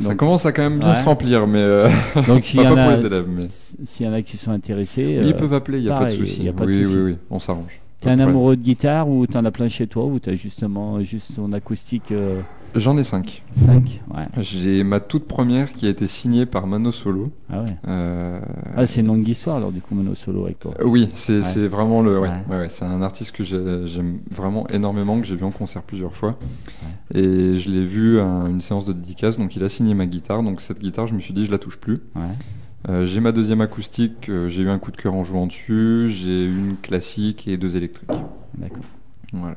[0.00, 0.94] Ça commence à quand même bien Ouais.
[0.94, 1.88] se remplir mais euh,
[2.26, 3.46] Donc s'il y, pas, en a- les élèves mais
[3.84, 5.98] s'il y en a qui sont intéressés, Oui, euh, ils peuvent appeler il y a
[5.98, 6.50] pas de souci.
[6.50, 7.80] oui, oui oui on s'arrange.
[8.00, 8.28] t'es un problème.
[8.30, 12.12] amoureux de guitare ou t'en as plein chez toi ou t'as justement juste ton acoustique
[12.12, 12.40] euh,
[12.74, 13.42] J'en ai 5.
[13.52, 14.22] 5 Ouais.
[14.38, 17.32] J'ai ma toute première qui a été signée par Mano Solo.
[17.50, 17.66] Ah ouais.
[17.88, 18.40] Euh,
[18.76, 20.74] Ah, c'est une longue histoire alors du coup mono solo avec toi.
[20.80, 21.68] Euh, Oui, c'est Ouais.
[21.68, 22.20] vraiment le.
[22.20, 22.56] Ouais, Ouais.
[22.58, 26.14] ouais, c'est un artiste que j'ai- j'aime vraiment énormément, que j'ai vu en concert plusieurs
[26.14, 26.38] fois.
[27.14, 30.42] Et je l'ai vu à une séance de dédicace, donc il a signé ma guitare.
[30.42, 31.98] Donc cette guitare, je me suis dit, je la touche plus.
[32.14, 32.22] Ouais.
[32.88, 36.08] Euh, j'ai ma deuxième acoustique, euh, j'ai eu un coup de cœur en jouant dessus.
[36.10, 38.08] J'ai une classique et deux électriques.
[38.56, 38.84] D'accord.
[39.32, 39.56] Voilà.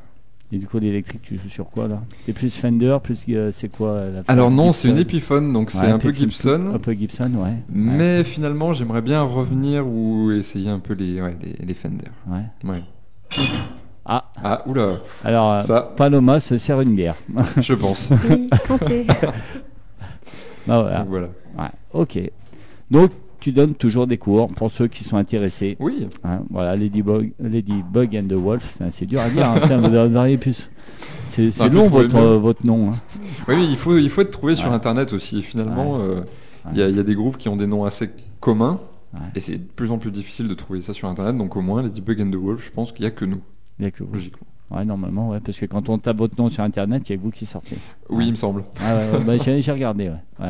[0.54, 2.02] Et du coup l'électrique tu joues sur quoi là?
[2.26, 5.78] T'es plus Fender, plus euh, c'est quoi la Alors non, c'est une Epiphone, donc c'est
[5.78, 6.72] Ouais, un peu Gibson.
[6.74, 7.48] Un peu Gibson, ouais.
[7.48, 7.56] Ouais.
[7.70, 12.04] Mais finalement, j'aimerais bien revenir ou essayer un peu les, ouais, les, les Fender.
[12.28, 12.42] Ouais.
[12.70, 12.82] Ouais.
[14.04, 15.92] Ah, Ah, oula, alors euh, Ça.
[15.96, 17.14] Paloma se sert une bière.
[17.56, 18.10] je pense.
[18.28, 19.06] Oui, santé.
[20.66, 20.98] Bah, voilà.
[21.00, 21.26] Donc voilà.
[21.58, 22.18] Ouais, ok.
[22.90, 23.10] Donc,
[23.42, 25.76] tu donnes toujours des cours pour ceux qui sont intéressés.
[25.80, 26.42] Oui, hein.
[26.50, 29.48] voilà, Ladybug, Ladybug and the Wolf, c'est assez dur à dire.
[29.48, 29.54] hein.
[29.60, 30.68] Putain, vous auriez pu se-
[31.26, 32.90] C'est peut long votre, euh, votre nom.
[32.92, 32.94] hein.
[33.48, 34.74] Oui, il faut, il faut être trouvé sur Ouais.
[34.74, 35.42] Internet aussi.
[35.42, 36.02] Finalement, Ouais.
[36.02, 36.20] euh,
[36.72, 38.78] il y, a- il y a des groupes qui ont des noms assez communs.
[39.14, 39.20] Ouais.
[39.34, 41.36] Et c'est de plus en plus difficile de trouver ça sur Internet.
[41.36, 43.40] Donc au moins, les Bug and the Wolf, je pense qu'il n'y a que nous,
[43.80, 44.14] Il y a que vous.
[44.14, 44.46] logiquement.
[44.70, 47.18] Ouais, normalement, ouais, parce que quand on tape votre nom sur Internet, il y a
[47.18, 47.76] que vous qui sortez.
[48.08, 48.24] Oui, Ouais.
[48.26, 48.62] il me semble.
[48.80, 50.08] Ah ouais, ouais, bah, j'ai j'ai regardé,
[50.40, 50.46] ouais.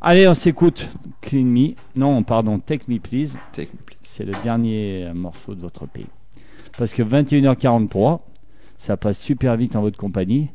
[0.00, 0.88] Allez, on s'écoute
[1.20, 1.74] Clean Me.
[1.94, 3.36] Non, pardon, Take Me Please.
[3.52, 3.96] Take me, please.
[4.02, 6.06] C'est le dernier euh, morceau de votre pays.
[6.78, 8.20] Parce que 21h43,
[8.76, 10.48] ça passe super vite en votre compagnie.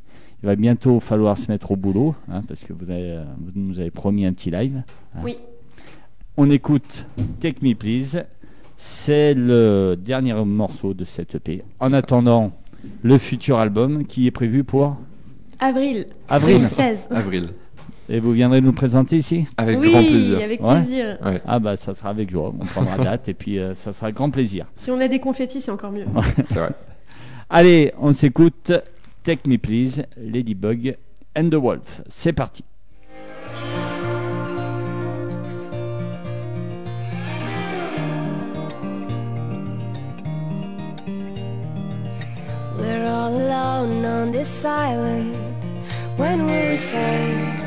[0.43, 3.51] Il va bientôt falloir se mettre au boulot, hein, parce que vous, avez, euh, vous
[3.55, 4.83] nous avez promis un petit live.
[5.15, 5.19] hein.
[5.23, 5.37] Oui.
[6.37, 7.05] On écoute
[7.39, 8.23] Take Me Please.
[8.77, 11.63] C'est le dernier morceau de cette EP.
[11.79, 12.51] En attendant,
[13.03, 14.97] le futur album qui est prévu pour
[15.59, 16.07] Avril.
[16.29, 16.55] Avril.
[16.55, 17.07] 2016.
[17.11, 17.49] Avril.
[18.13, 20.39] Et vous viendrez nous le présenter ici Avec oui, grand plaisir.
[20.43, 20.73] avec Ouais.
[20.75, 21.17] plaisir.
[21.23, 21.41] Ouais.
[21.47, 22.53] Ah bah ça sera avec joie.
[22.59, 24.65] On prendra date et puis euh, ça sera grand plaisir.
[24.75, 26.05] Si on a des confettis, c'est encore mieux.
[26.49, 26.71] C'est vrai.
[27.49, 28.73] Allez, on s'écoute
[29.23, 30.97] Take Me Please, Ladybug
[31.37, 32.01] and the Wolf.
[32.07, 32.65] C'est parti.
[42.77, 45.35] We're all alone on this island.
[46.17, 47.60] When will we say?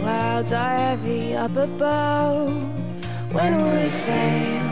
[0.00, 2.52] Clouds are heavy up above.
[3.32, 4.66] When will we sail?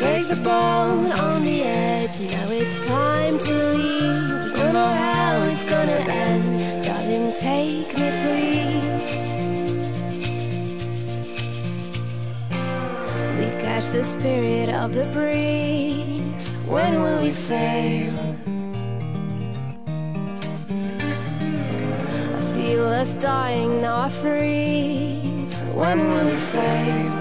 [0.00, 4.54] Take the boat on the edge, now it's time to leave.
[4.54, 9.08] Don't know how it's gonna end, darling, take me please.
[13.38, 16.54] We catch the spirit of the breeze.
[16.66, 18.14] When will we sail?
[22.98, 25.56] Us dying, now I freeze.
[25.72, 27.12] When will we sail?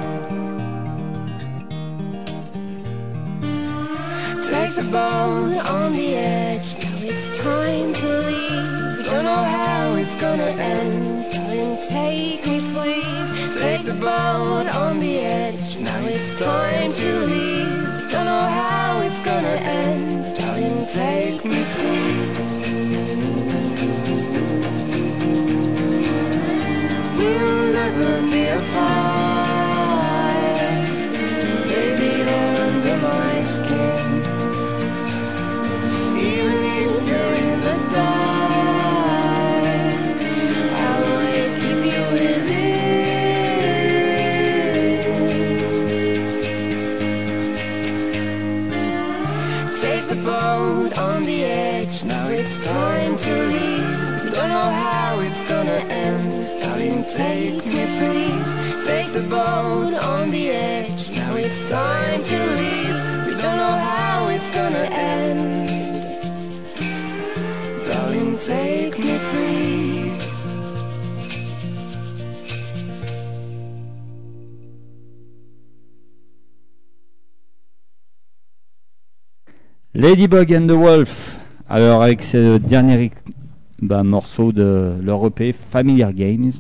[4.51, 9.05] Take the boat on the edge, now it's time to leave.
[9.05, 13.61] Don't know how it's gonna end, darling, take me please.
[13.61, 18.11] Take the boat on the edge, now it's time to leave.
[18.11, 22.26] Don't know how it's gonna end, darling, take me please.
[57.09, 58.53] Take me please.
[58.85, 62.95] Take the boat on the edge, now it's time to leave.
[63.25, 65.69] We don't know how it's gonna end.
[67.87, 69.87] Darling, take me please.
[79.93, 81.37] Ladybug and the Wolf.
[81.69, 83.11] Alors avec ce dernier
[83.81, 86.51] bah, morceau de leur EP Familiar Games.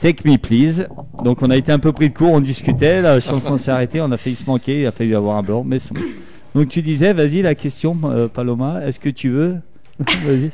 [0.00, 0.86] Take Me Please.
[1.24, 4.00] Donc on a été un peu pris de court, on discutait, la chanson s'est arrêtée,
[4.00, 5.78] on a failli se manquer, il a fallu avoir un blanc, mais.
[6.54, 9.56] Donc tu disais, vas-y la question euh, Paloma, est-ce que tu veux?
[10.24, 10.50] Vas-y.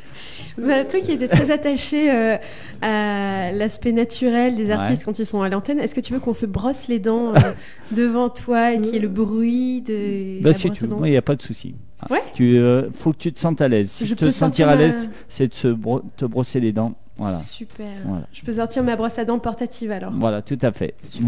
[0.57, 2.35] Bah, toi qui étais très attaché euh,
[2.81, 5.05] à l'aspect naturel des artistes Ouais.
[5.05, 7.39] quand ils sont à l'antenne, est-ce que tu veux qu'on se brosse les dents euh,
[7.95, 11.17] devant toi et qu'il y ait le bruit de Bah si tu veux, il n'y
[11.17, 11.75] a pas de souci.
[12.09, 12.19] Ouais.
[12.41, 13.89] Euh, faut que tu te sentes à l'aise.
[13.89, 16.93] Si Je te sentir à l'aise, c'est de se bro- te brosser les dents.
[17.17, 17.39] Voilà.
[17.39, 17.87] Super.
[18.05, 18.27] Voilà.
[18.31, 20.11] Je peux sortir ma brosse à dents portative alors.
[20.15, 20.93] Voilà, tout à fait.
[21.19, 21.25] Il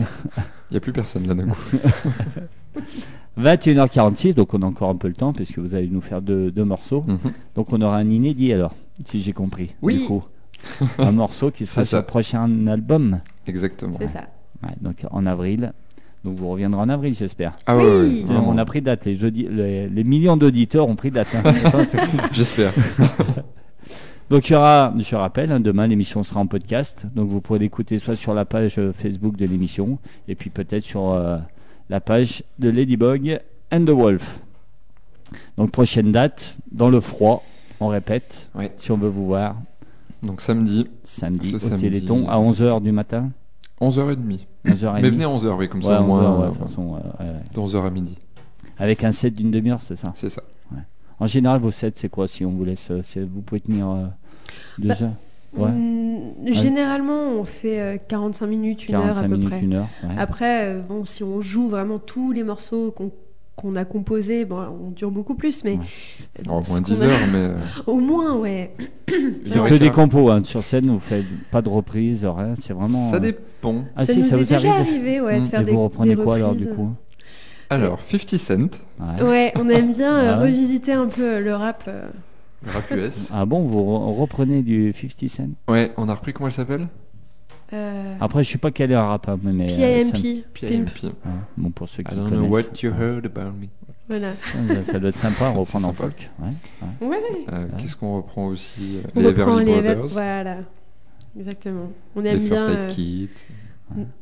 [0.72, 1.60] n'y a plus personne là d'un coup.
[3.40, 6.52] 21h46, donc on a encore un peu le temps puisque vous allez nous faire deux,
[6.52, 7.04] deux morceaux.
[7.08, 7.20] Mhm.
[7.56, 8.76] Donc on aura un inédit alors,
[9.06, 9.76] si j'ai compris.
[9.82, 10.00] Oui.
[10.00, 10.24] Du coup.
[10.98, 13.20] un morceau qui sera sur le prochain album.
[13.48, 13.96] Exactement.
[14.00, 14.28] C'est ça.
[14.64, 15.72] Ouais, donc en avril.
[16.26, 17.54] Donc vous reviendrez en avril, j'espère.
[17.66, 18.26] Ah Oui.
[18.30, 19.06] On a pris date.
[19.06, 21.30] Les, les, les millions d'auditeurs ont pris date.
[21.34, 21.54] hein.
[22.34, 22.74] J'espère.
[24.30, 27.06] Donc il y aura, je rappelle, hein, demain l'émission sera en podcast.
[27.16, 30.84] Donc vous pourrez l'écouter soit sur la page euh, Facebook de l'émission et puis peut-être
[30.86, 31.38] sur euh,
[31.90, 33.40] la page de Ladybug
[33.72, 34.42] and the Wolf.
[35.58, 37.44] Donc prochaine date, dans le froid,
[37.80, 38.72] on répète, Ouais.
[38.78, 39.56] si on veut vous voir,
[40.22, 41.84] Donc samedi, samedi au samedi.
[41.84, 43.30] Téléthon à 11h du matin.
[43.82, 44.40] 11h30.
[44.66, 45.02] 11h30.
[45.02, 46.38] Mais venez à 11h, oui, comme Ouais, ça au 11h, moins.
[46.40, 47.34] ouais, euh, de toute façon, ouais, ouais, ouais.
[47.54, 48.18] de 11h à midi.
[48.78, 50.12] Avec un set d'une demi-heure, c'est ça?
[50.16, 50.44] C'est ça.
[51.22, 53.02] En général, vos sets, c'est quoi si on vous laisse euh,
[53.34, 53.90] Vous pouvez tenir
[54.80, 54.96] euh, deux Bah,
[55.58, 55.72] Ouais.
[55.72, 59.62] Mm, Généralement, on fait euh, 45 minutes, une heure 45 à peu minutes, près.
[59.62, 59.88] une heure.
[60.04, 60.10] ouais.
[60.18, 63.12] Après, euh, bon, si on joue vraiment tous les morceaux qu'on
[63.56, 65.80] qu'on a composés, bon, on dure beaucoup plus, mais Ouais.
[66.40, 67.38] euh, au moins qu'on 10 a- heures, mais.
[67.40, 67.56] euh,
[67.88, 68.72] Au moins, ouais.
[69.44, 70.42] C'est que des compos hein.
[70.46, 72.54] sur scène, vous faites pas de reprise, rien.
[72.62, 73.10] C'est vraiment.
[73.10, 73.84] Ça euh, dépend.
[73.98, 74.72] Ah ça si, nous ça est vous déjà arrive.
[74.88, 76.92] arrivé, ouais, de faire Et des vous reprenez des quoi alors du coup?
[77.72, 78.56] Alors, 50 Cent,
[79.00, 79.24] Ouais.
[79.28, 80.44] Ouais, on aime bien euh, Ah ouais.
[80.46, 81.84] revisiter un peu euh, le rap.
[81.90, 82.04] euh.
[82.66, 83.30] Le rap US.
[83.34, 85.50] Ah bon, vous re- reprenez du 50 Cent?
[85.68, 86.88] Ouais, on a repris comment elle s'appelle?
[87.72, 89.66] Euh, Après, je suis pas calé en rap, hein, mais.
[89.72, 90.44] euh, ça me- PIMP.
[90.54, 90.90] Pimp.
[90.90, 91.04] PIMP.
[91.04, 91.12] Ouais,
[91.58, 92.40] Bon, pour ceux qui I don't connaissent.
[92.40, 93.68] know what you heard about me.
[94.10, 94.32] Voilà.
[94.70, 96.04] Ouais, ça doit être sympa à reprendre en sympa.
[96.04, 96.30] folk.
[96.40, 96.48] ouais,
[97.02, 97.08] ouais.
[97.08, 97.18] Ouais,
[97.54, 97.70] Euh, Ouais.
[97.78, 100.58] Qu'est-ce qu'on reprend aussi euh, on Les reprend Everly les Brothers, Voilà.
[101.40, 101.92] Exactement.
[102.16, 102.74] On les aime First bien.
[102.82, 103.30] Aid euh, Kit.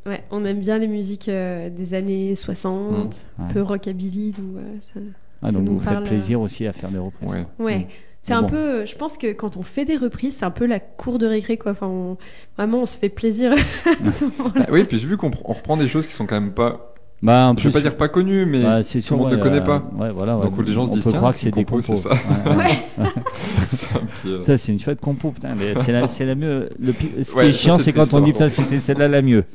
[0.05, 3.41] Ouais, on aime bien les musiques euh, des années 60, Mm.
[3.43, 4.99] un peu rockabilly, donc ouais, ça-
[5.41, 7.31] Ah, donc nous vous faites parle, plaisir aussi à faire des reprises.
[7.31, 7.45] Ouais.
[7.59, 7.87] Ouais.
[8.27, 8.49] C'est Mais un bon.
[8.49, 11.25] peu, je pense que quand on fait des reprises, c'est un peu la cour de
[11.25, 11.71] récré, quoi.
[11.71, 12.17] Enfin, on-
[12.57, 13.53] vraiment, on se fait plaisir
[14.05, 14.65] à ce moment-là.
[14.67, 16.51] Ah oui, puis j'ai vu qu'on pr- on reprend des choses qui sont quand même
[16.51, 16.93] pas.
[17.23, 19.31] Bah, en Je vais plus, pas dire pas connues, mais bah, tout sûr, le monde
[19.31, 19.89] ouais, ne connaît euh, pas.
[19.97, 20.33] Ouais, voilà.
[20.33, 20.65] Donc ouais.
[20.65, 21.95] les gens se disent, peut tiens, croire que c'est des compo, compos.
[21.95, 22.09] c'est ça.
[22.09, 23.05] Ouais, ouais.
[23.69, 24.27] c'est un petit.
[24.27, 25.55] euh, Ça, c'est une chouette compo, putain.
[25.57, 26.69] mais C'est la, c'est la mieux.
[26.79, 26.91] Le
[27.23, 28.33] Ce qui Ouais, est ça, chiant, c'est quand on dit, hein.
[28.33, 29.45] putain, c'était celle-là la mieux.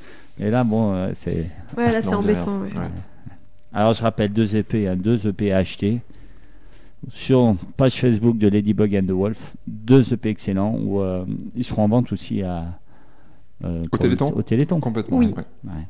[0.41, 1.47] Et là, bon, euh, c'est.
[1.77, 2.59] Ouais, là, c'est dit embêtant.
[2.63, 2.75] ouais.
[2.75, 2.89] Ouais.
[3.73, 6.01] Alors, je rappelle deux EP, hein, deux EP à acheter.
[7.11, 11.25] Sur page Facebook de Ladybug and the Wolf, deux EP excellents où euh,
[11.57, 12.79] ils seront en vente aussi à
[13.65, 14.81] euh, le- Téléthon Au Téléthon.
[14.81, 15.19] Complètement.
[15.19, 15.27] Oui.
[15.37, 15.45] ouais.
[15.65, 15.87] Ouais.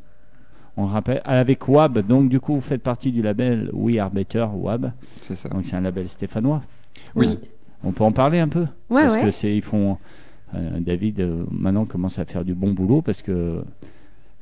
[0.77, 4.47] On rappelle avec WAB, donc du coup vous faites partie du label We Are Better
[4.55, 5.51] WAB, C'est ça.
[5.51, 6.63] donc c'est un label stéphanois.
[7.15, 7.39] Oui.
[7.85, 8.67] On peut en parler un peu?
[8.89, 9.23] Ouais, parce ouais.
[9.25, 9.99] que c'est ils font
[10.55, 13.63] euh, David euh, maintenant commence à faire du bon boulot parce que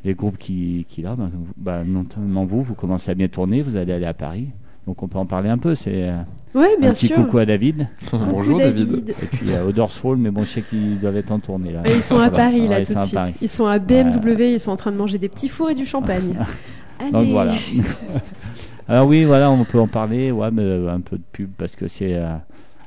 [0.04, 3.76] les groupes qui a, ben, vous- bah, notamment vous, vous commencez à bien tourner, vous
[3.76, 4.48] allez aller à Paris,
[4.86, 5.74] donc on peut en parler un peu.
[5.74, 6.16] C'est euh,
[6.54, 7.16] Ouais, bien un petit sûr.
[7.16, 9.10] coucou à David Bonjour David.
[9.22, 11.82] et puis à Odorsfall, mais bon je sais qu'ils doivent être en tournée là.
[11.84, 12.28] Et ils sont à.
[12.30, 13.14] Paris là Ouais, tout sont de à suite.
[13.14, 13.34] Paris.
[13.40, 15.84] Ils sont à BMW, ils sont en train de manger des petits fours et du
[15.86, 16.34] champagne.
[17.00, 17.30] Donc Allez.
[17.32, 17.54] voilà.
[18.88, 21.76] Alors oui, voilà, on peut en parler, ouais, mais euh, un peu de pub parce
[21.76, 22.34] que c'est euh,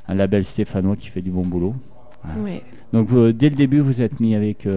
[0.10, 1.74] un label stéphanois qui fait du bon boulot.
[2.44, 2.62] Ouais.
[2.92, 4.68] Donc euh, dès le début, vous êtes mis avec.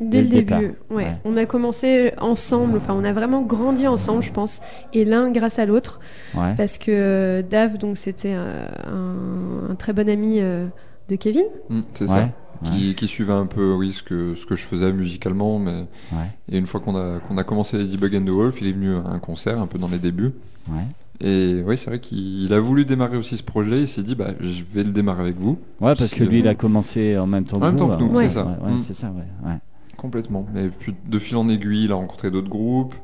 [0.00, 0.52] Dès le début,
[0.90, 0.96] ouais.
[1.04, 1.12] Ouais.
[1.24, 4.60] On a commencé ensemble, enfin on a vraiment grandi ensemble, je pense,
[4.92, 6.00] et l'un grâce à l'autre,
[6.34, 6.54] ouais.
[6.56, 10.66] parce que euh, Dave, donc c'était euh, un, un très bon ami euh,
[11.08, 11.44] de Kevin.
[11.70, 12.16] Mm, c'est Ouais, ça.
[12.16, 12.70] ouais.
[12.72, 15.58] Qui, qui suivait un peu oui, ce, que, ce que je faisais musicalement.
[15.58, 15.86] Mais...
[16.12, 16.30] Ouais.
[16.50, 18.94] Et une fois qu'on a, qu'on a commencé Ladybug and the Wolf, il est venu
[18.96, 20.32] à un concert un peu dans les débuts.
[20.68, 20.84] Ouais.
[21.20, 23.80] Et oui, c'est vrai qu'il il a voulu démarrer aussi ce projet.
[23.80, 25.58] Il s'est dit, bah, je vais le démarrer avec vous.
[25.80, 28.02] Ouais, parce que lui, il a commencé en même temps que En même temps que
[28.02, 28.22] nous, alors.
[28.22, 28.44] c'est ça.
[28.44, 28.78] Ouais, ouais, Mm.
[28.78, 29.52] c'est ça, ouais.
[29.96, 30.46] Complètement.
[30.56, 32.94] Et puis de fil en aiguille, il a rencontré d'autres groupes.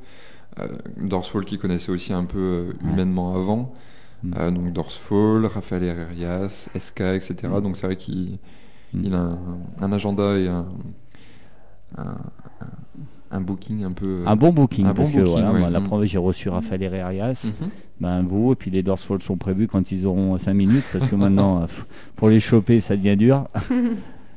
[0.60, 0.68] Euh,
[0.98, 3.72] Dorsfall qui connaissait aussi un peu euh, humainement avant.
[4.22, 4.34] Mm.
[4.38, 7.34] Euh, donc Dorsfall, Raphaël Herrerias, SK, etc.
[7.44, 7.60] Mm.
[7.62, 8.38] Donc c'est vrai qu'il
[8.94, 9.14] Mm.
[9.14, 9.38] a un,
[9.80, 10.66] un agenda et un,
[13.30, 14.06] un, booking un peu.
[14.20, 15.60] euh, Un bon booking, parce bon que booking, voilà, ouais.
[15.60, 17.68] moi, la première, j'ai reçu Raphaël Herrerias, mhm.
[18.00, 21.14] ben vous, et puis les Dorsfall sont prévus quand ils auront 5 minutes, parce que
[21.16, 21.66] maintenant,
[22.16, 23.46] pour les choper, ça devient dur.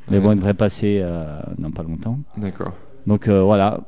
[0.10, 0.34] Mais bon, Ouais.
[0.36, 2.20] ils devraient passer euh, dans pas longtemps.
[2.38, 2.74] D'accord.
[3.08, 3.82] Donc euh, voilà,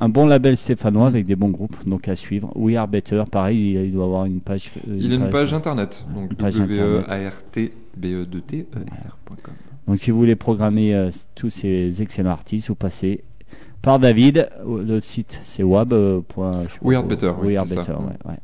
[0.00, 2.52] un bon label stéphanois avec des bons groupes, donc à suivre.
[2.56, 4.70] We Are Better, pareil, il, il doit avoir une page.
[4.88, 7.34] euh, Il a une page internet, donc Une page w internet.
[7.56, 7.70] e
[8.04, 9.54] e 2 t r.com.
[9.86, 13.22] Donc si vous voulez programmer euh, tous ces excellents artistes, vous passez
[13.82, 14.48] par David.
[14.66, 15.92] Le site c'est wab.
[15.92, 17.04] euh, point- We Are.
[17.04, 17.80] Better, oui, We Are c'est ça.
[17.82, 18.38] Better, ouais, ouais.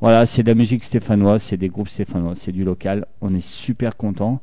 [0.00, 3.06] Voilà, c'est de la musique stéphanoise, c'est des groupes stéphanois, c'est du local.
[3.20, 4.40] On est super content.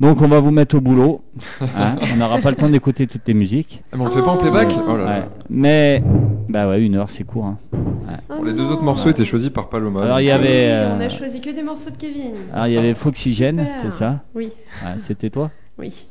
[0.00, 1.22] Donc on va vous mettre au boulot.
[1.60, 1.96] hein.
[2.12, 3.82] on n'aura pas le temps d'écouter toutes les musiques.
[3.92, 4.68] Ah, mais on le fait pas en playback?
[4.88, 5.10] Oh là Ouais.
[5.10, 5.28] là.
[5.50, 6.02] Mais
[6.48, 7.46] bah ouais, une heure c'est court.
[7.46, 7.58] hein.
[8.28, 10.02] Bon, les deux autres morceaux étaient choisis par Paloma.
[10.04, 12.32] Alors, il y avait- euh, on a choisi que des morceaux de Kevin.
[12.52, 14.20] Alors il y avait Foxygène, c'est ça?
[14.34, 14.50] Oui,
[14.84, 15.50] Ouais, C'était toi?
[15.78, 16.06] Oui.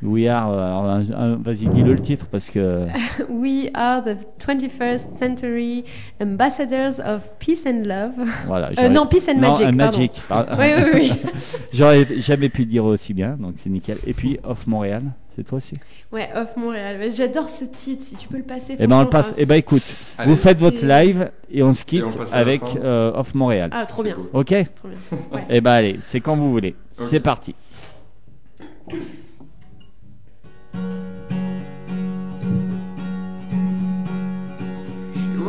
[0.00, 0.50] We Are.
[0.52, 2.86] euh, un- Vas-y, dis-le le titre parce que.
[3.28, 5.84] We are the 21st century
[6.22, 8.12] ambassadors of peace and love.
[8.46, 8.68] Voilà.
[8.68, 9.76] Euh, j'aurais- non, peace and Non, magic, pardon.
[9.76, 10.12] Magic.
[10.28, 10.52] pardon.
[10.58, 11.12] Oui, oui, oui.
[11.72, 13.98] J'aurais jamais pu le dire aussi bien, donc c'est nickel.
[14.06, 15.74] Et puis Off Montréal, c'est toi aussi?
[16.12, 17.10] Ouais, Off Montréal.
[17.10, 18.76] J'adore ce titre, si tu peux le passer.
[18.78, 19.34] Eh ben on le passe.
[19.36, 19.82] Eh ben écoute,
[20.16, 20.30] Allez.
[20.30, 23.70] vous faites votre live et on se quitte on avec euh, Off Montréal.
[23.72, 24.14] Ah, trop bien.
[24.14, 24.28] cool.
[24.32, 24.46] Ok?
[24.76, 24.98] Trop bien.
[25.32, 25.44] Ouais.
[25.50, 26.76] Eh ben allez, c'est quand vous voulez.
[26.92, 27.54] C'est parti.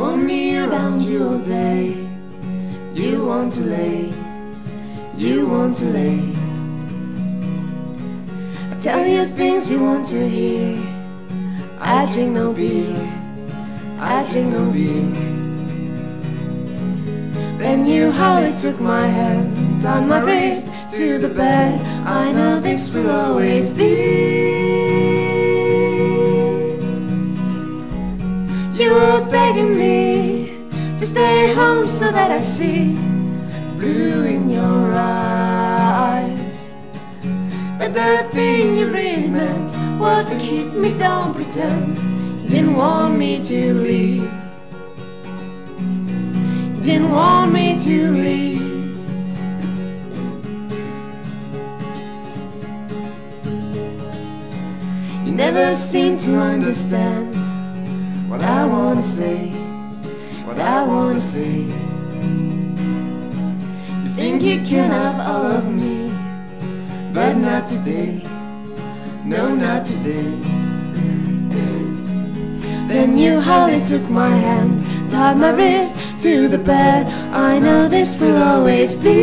[0.00, 2.08] Want me around you all day.
[2.94, 4.14] You want to lay.
[5.14, 6.18] You want to lay.
[8.70, 10.80] I tell you things you want to hear.
[11.78, 12.96] I drink no beer.
[13.98, 15.04] I drink no beer.
[17.58, 21.78] Then you hardly took my hand, on my wrist to the bed.
[22.06, 24.59] I know this will always be.
[28.80, 30.56] You were begging me
[30.98, 32.94] to stay home so that I see
[33.76, 36.76] blue in your eyes.
[37.78, 39.70] But the thing you really meant
[40.00, 41.98] was to keep me down, pretend
[42.42, 44.32] you didn't want me to leave.
[46.74, 48.60] You didn't want me to leave.
[55.26, 57.39] You never seem to understand
[58.30, 59.48] what I wanna say,
[60.46, 61.66] what I wanna say.
[64.02, 66.12] You think you can have all of me,
[67.12, 68.22] but not today,
[69.24, 70.30] no, not today.
[72.90, 74.70] Then you hardly took my hand,
[75.10, 77.06] tied my wrist to the bed.
[77.32, 79.20] I know this will always be.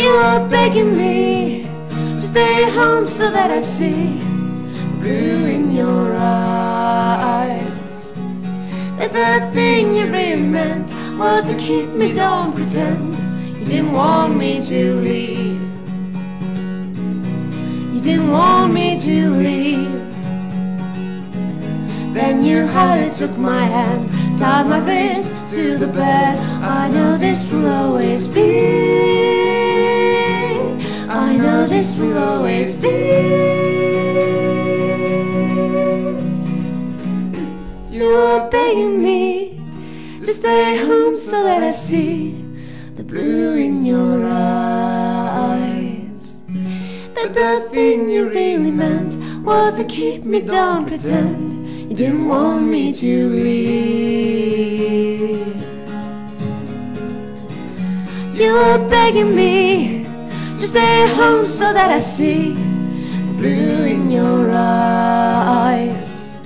[0.00, 1.11] You were begging me
[2.82, 4.18] so that I see
[4.98, 8.12] blue in your eyes.
[8.98, 13.14] That the thing you really meant was to keep me down, pretend
[13.58, 15.62] you didn't want me to leave.
[17.94, 20.02] You didn't want me to leave.
[22.14, 24.08] Then you hardly took my hand,
[24.40, 26.36] tied my wrist to the bed.
[26.62, 29.31] I know this will always be.
[31.42, 32.88] Know this will always be.
[37.90, 39.60] You're begging me
[40.24, 42.44] to stay home so that I see
[42.94, 45.22] the blue in your eyes.
[47.12, 52.62] But the thing you really meant was to keep me down, pretend you didn't want
[52.66, 54.62] me to leave.
[58.32, 60.01] You were begging me
[60.62, 62.54] to stay home so that I see
[63.36, 66.36] blue in your eyes.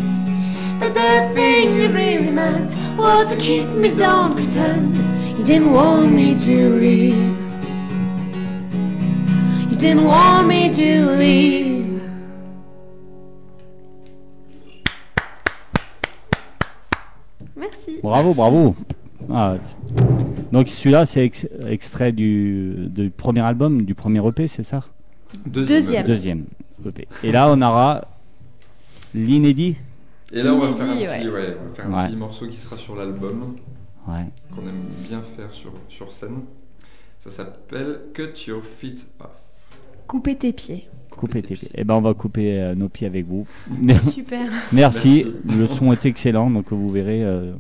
[0.80, 4.96] But the thing you really meant was to keep me down, pretend
[5.36, 7.36] you didn't want me to leave.
[9.70, 12.00] You didn't want me to leave.
[17.54, 18.00] Merci.
[18.00, 18.76] Bravo, bravo.
[19.28, 19.58] Ah,
[20.52, 24.80] donc celui-là, c'est ex- extrait du, du premier album, du premier EP, c'est ça?
[25.46, 26.06] Deuxième.
[26.06, 26.44] Deuxième
[26.86, 27.06] EP.
[27.24, 28.06] Et là, on aura
[29.14, 29.76] l'inédit.
[30.32, 32.08] Et là, on va faire un petit, ouais, on va faire un Ouais.
[32.08, 33.56] petit morceau qui sera sur l'album,
[34.08, 34.24] Ouais.
[34.54, 36.40] qu'on aime bien faire sur, sur scène.
[37.18, 39.30] Ça s'appelle Cut Your Feet Off.
[40.06, 40.88] Couper tes pieds.
[41.10, 41.70] Couper tes pieds.
[41.74, 43.46] Eh ben, on va couper euh, nos pieds avec vous.
[44.12, 44.40] Super.
[44.72, 45.24] merci.
[45.24, 45.26] Merci.
[45.58, 47.52] Le son est excellent, donc vous verrez, euh,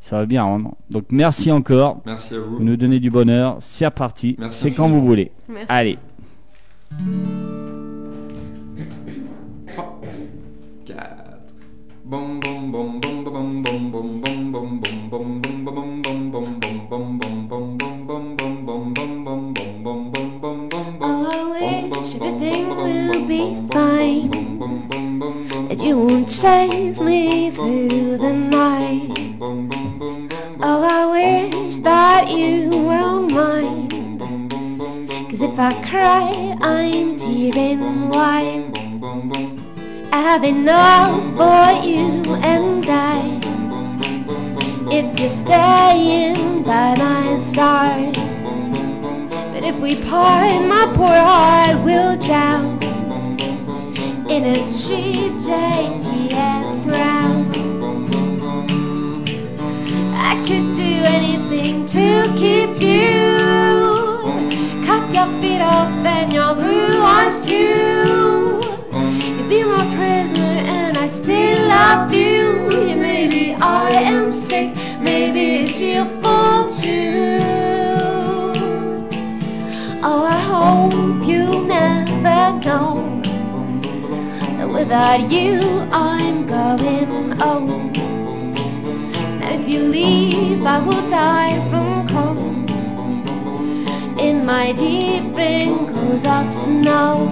[0.00, 0.74] ça va bien rendre.
[0.90, 2.00] Donc merci encore.
[2.06, 2.56] Merci à vous.
[2.56, 3.56] Vous nous donnez du bonheur.
[3.60, 4.36] C'est reparti.
[4.38, 5.30] Merci C'est quand vous voulez.
[5.48, 5.66] Merci.
[5.68, 5.98] Allez.
[10.86, 10.96] 4.
[12.04, 12.80] Bom bom
[26.00, 29.79] won't chase me through the night.
[30.02, 33.86] Oh, I wish that you were mine.
[35.28, 38.72] Cause if I cry, I'm tearing white.
[40.10, 43.40] I've enough for you and I.
[44.90, 48.14] If you're staying by my side.
[49.52, 52.82] But if we part, my poor heart will drown
[54.30, 56.09] in a cheap JTS
[61.16, 62.06] anything to
[62.42, 63.38] keep you.
[64.86, 68.60] Cut your feet off and your blue eyes too.
[69.36, 72.68] You'd be my prisoner and I still love you.
[73.06, 74.68] Maybe I am sick,
[75.00, 77.38] maybe it's your fault too.
[80.02, 80.94] Oh, I hope
[81.30, 83.20] you never know
[84.56, 85.58] that without you
[85.92, 87.89] I'm going old.
[89.70, 92.70] You leave, I will die from cold
[94.18, 97.28] in my deep wrinkles of snow.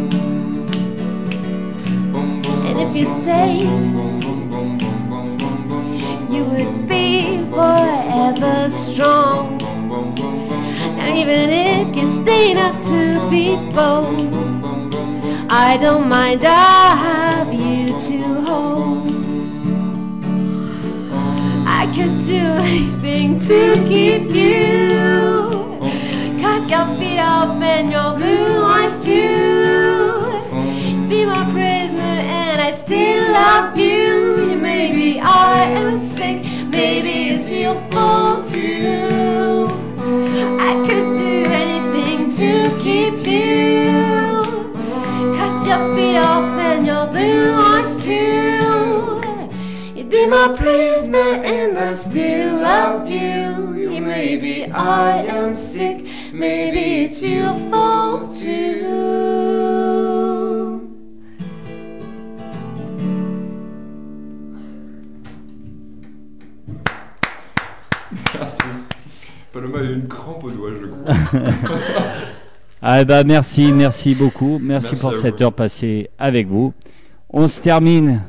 [2.67, 3.59] And if you stay,
[6.33, 9.59] you would be forever strong.
[10.97, 14.95] Now even if you stay not to be bold,
[15.51, 16.45] I don't mind.
[16.45, 18.98] I have you to hold.
[22.59, 24.59] Anything to keep you.
[26.69, 30.21] Your feet off and your blue eyes too.
[31.09, 34.55] Be my prisoner and I still love you.
[34.61, 37.38] Maybe I am sick, maybe
[50.29, 54.01] be my prisoner and I still love you.
[54.01, 58.89] Maybe I am sick, maybe it's your fault too.
[68.35, 68.59] Merci.
[69.53, 71.15] Paloma a eu une crampe au doigt, je crois.
[72.81, 74.61] Ah bah merci, merci beaucoup.
[74.63, 75.43] Merci, Merci pour cette vous.
[75.43, 76.73] heure passée avec vous.
[77.29, 78.23] On se termine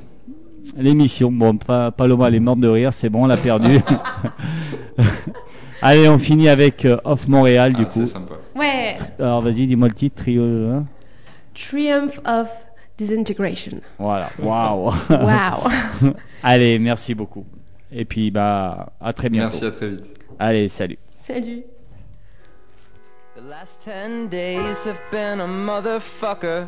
[0.78, 1.32] l'émission.
[1.32, 3.80] Bon, pas Paloma, elle est morte de rire, c'est bon, on l'a perdu.
[5.82, 7.92] Allez, on finit avec euh, Off Montréal du Ah, coup.
[8.02, 8.36] c'est sympa.
[8.56, 8.96] Ouais.
[9.18, 10.44] Alors vas-y, dis-moi le titre, trio.
[10.44, 10.86] hein.
[11.56, 12.50] Triumph of
[12.98, 13.80] Disintegration.
[13.98, 14.92] Voilà, waouh.
[15.10, 15.70] Wow.
[16.44, 17.46] Allez, merci beaucoup.
[17.92, 19.52] Et puis bah à très bientôt.
[19.62, 20.06] Merci, à très vite.
[20.38, 20.98] Allez, salut.
[21.26, 21.64] Salut.
[23.38, 26.68] The last ten days have been a motherfucker.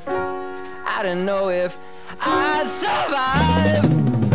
[0.87, 1.77] I don't know if
[2.19, 4.30] I survive.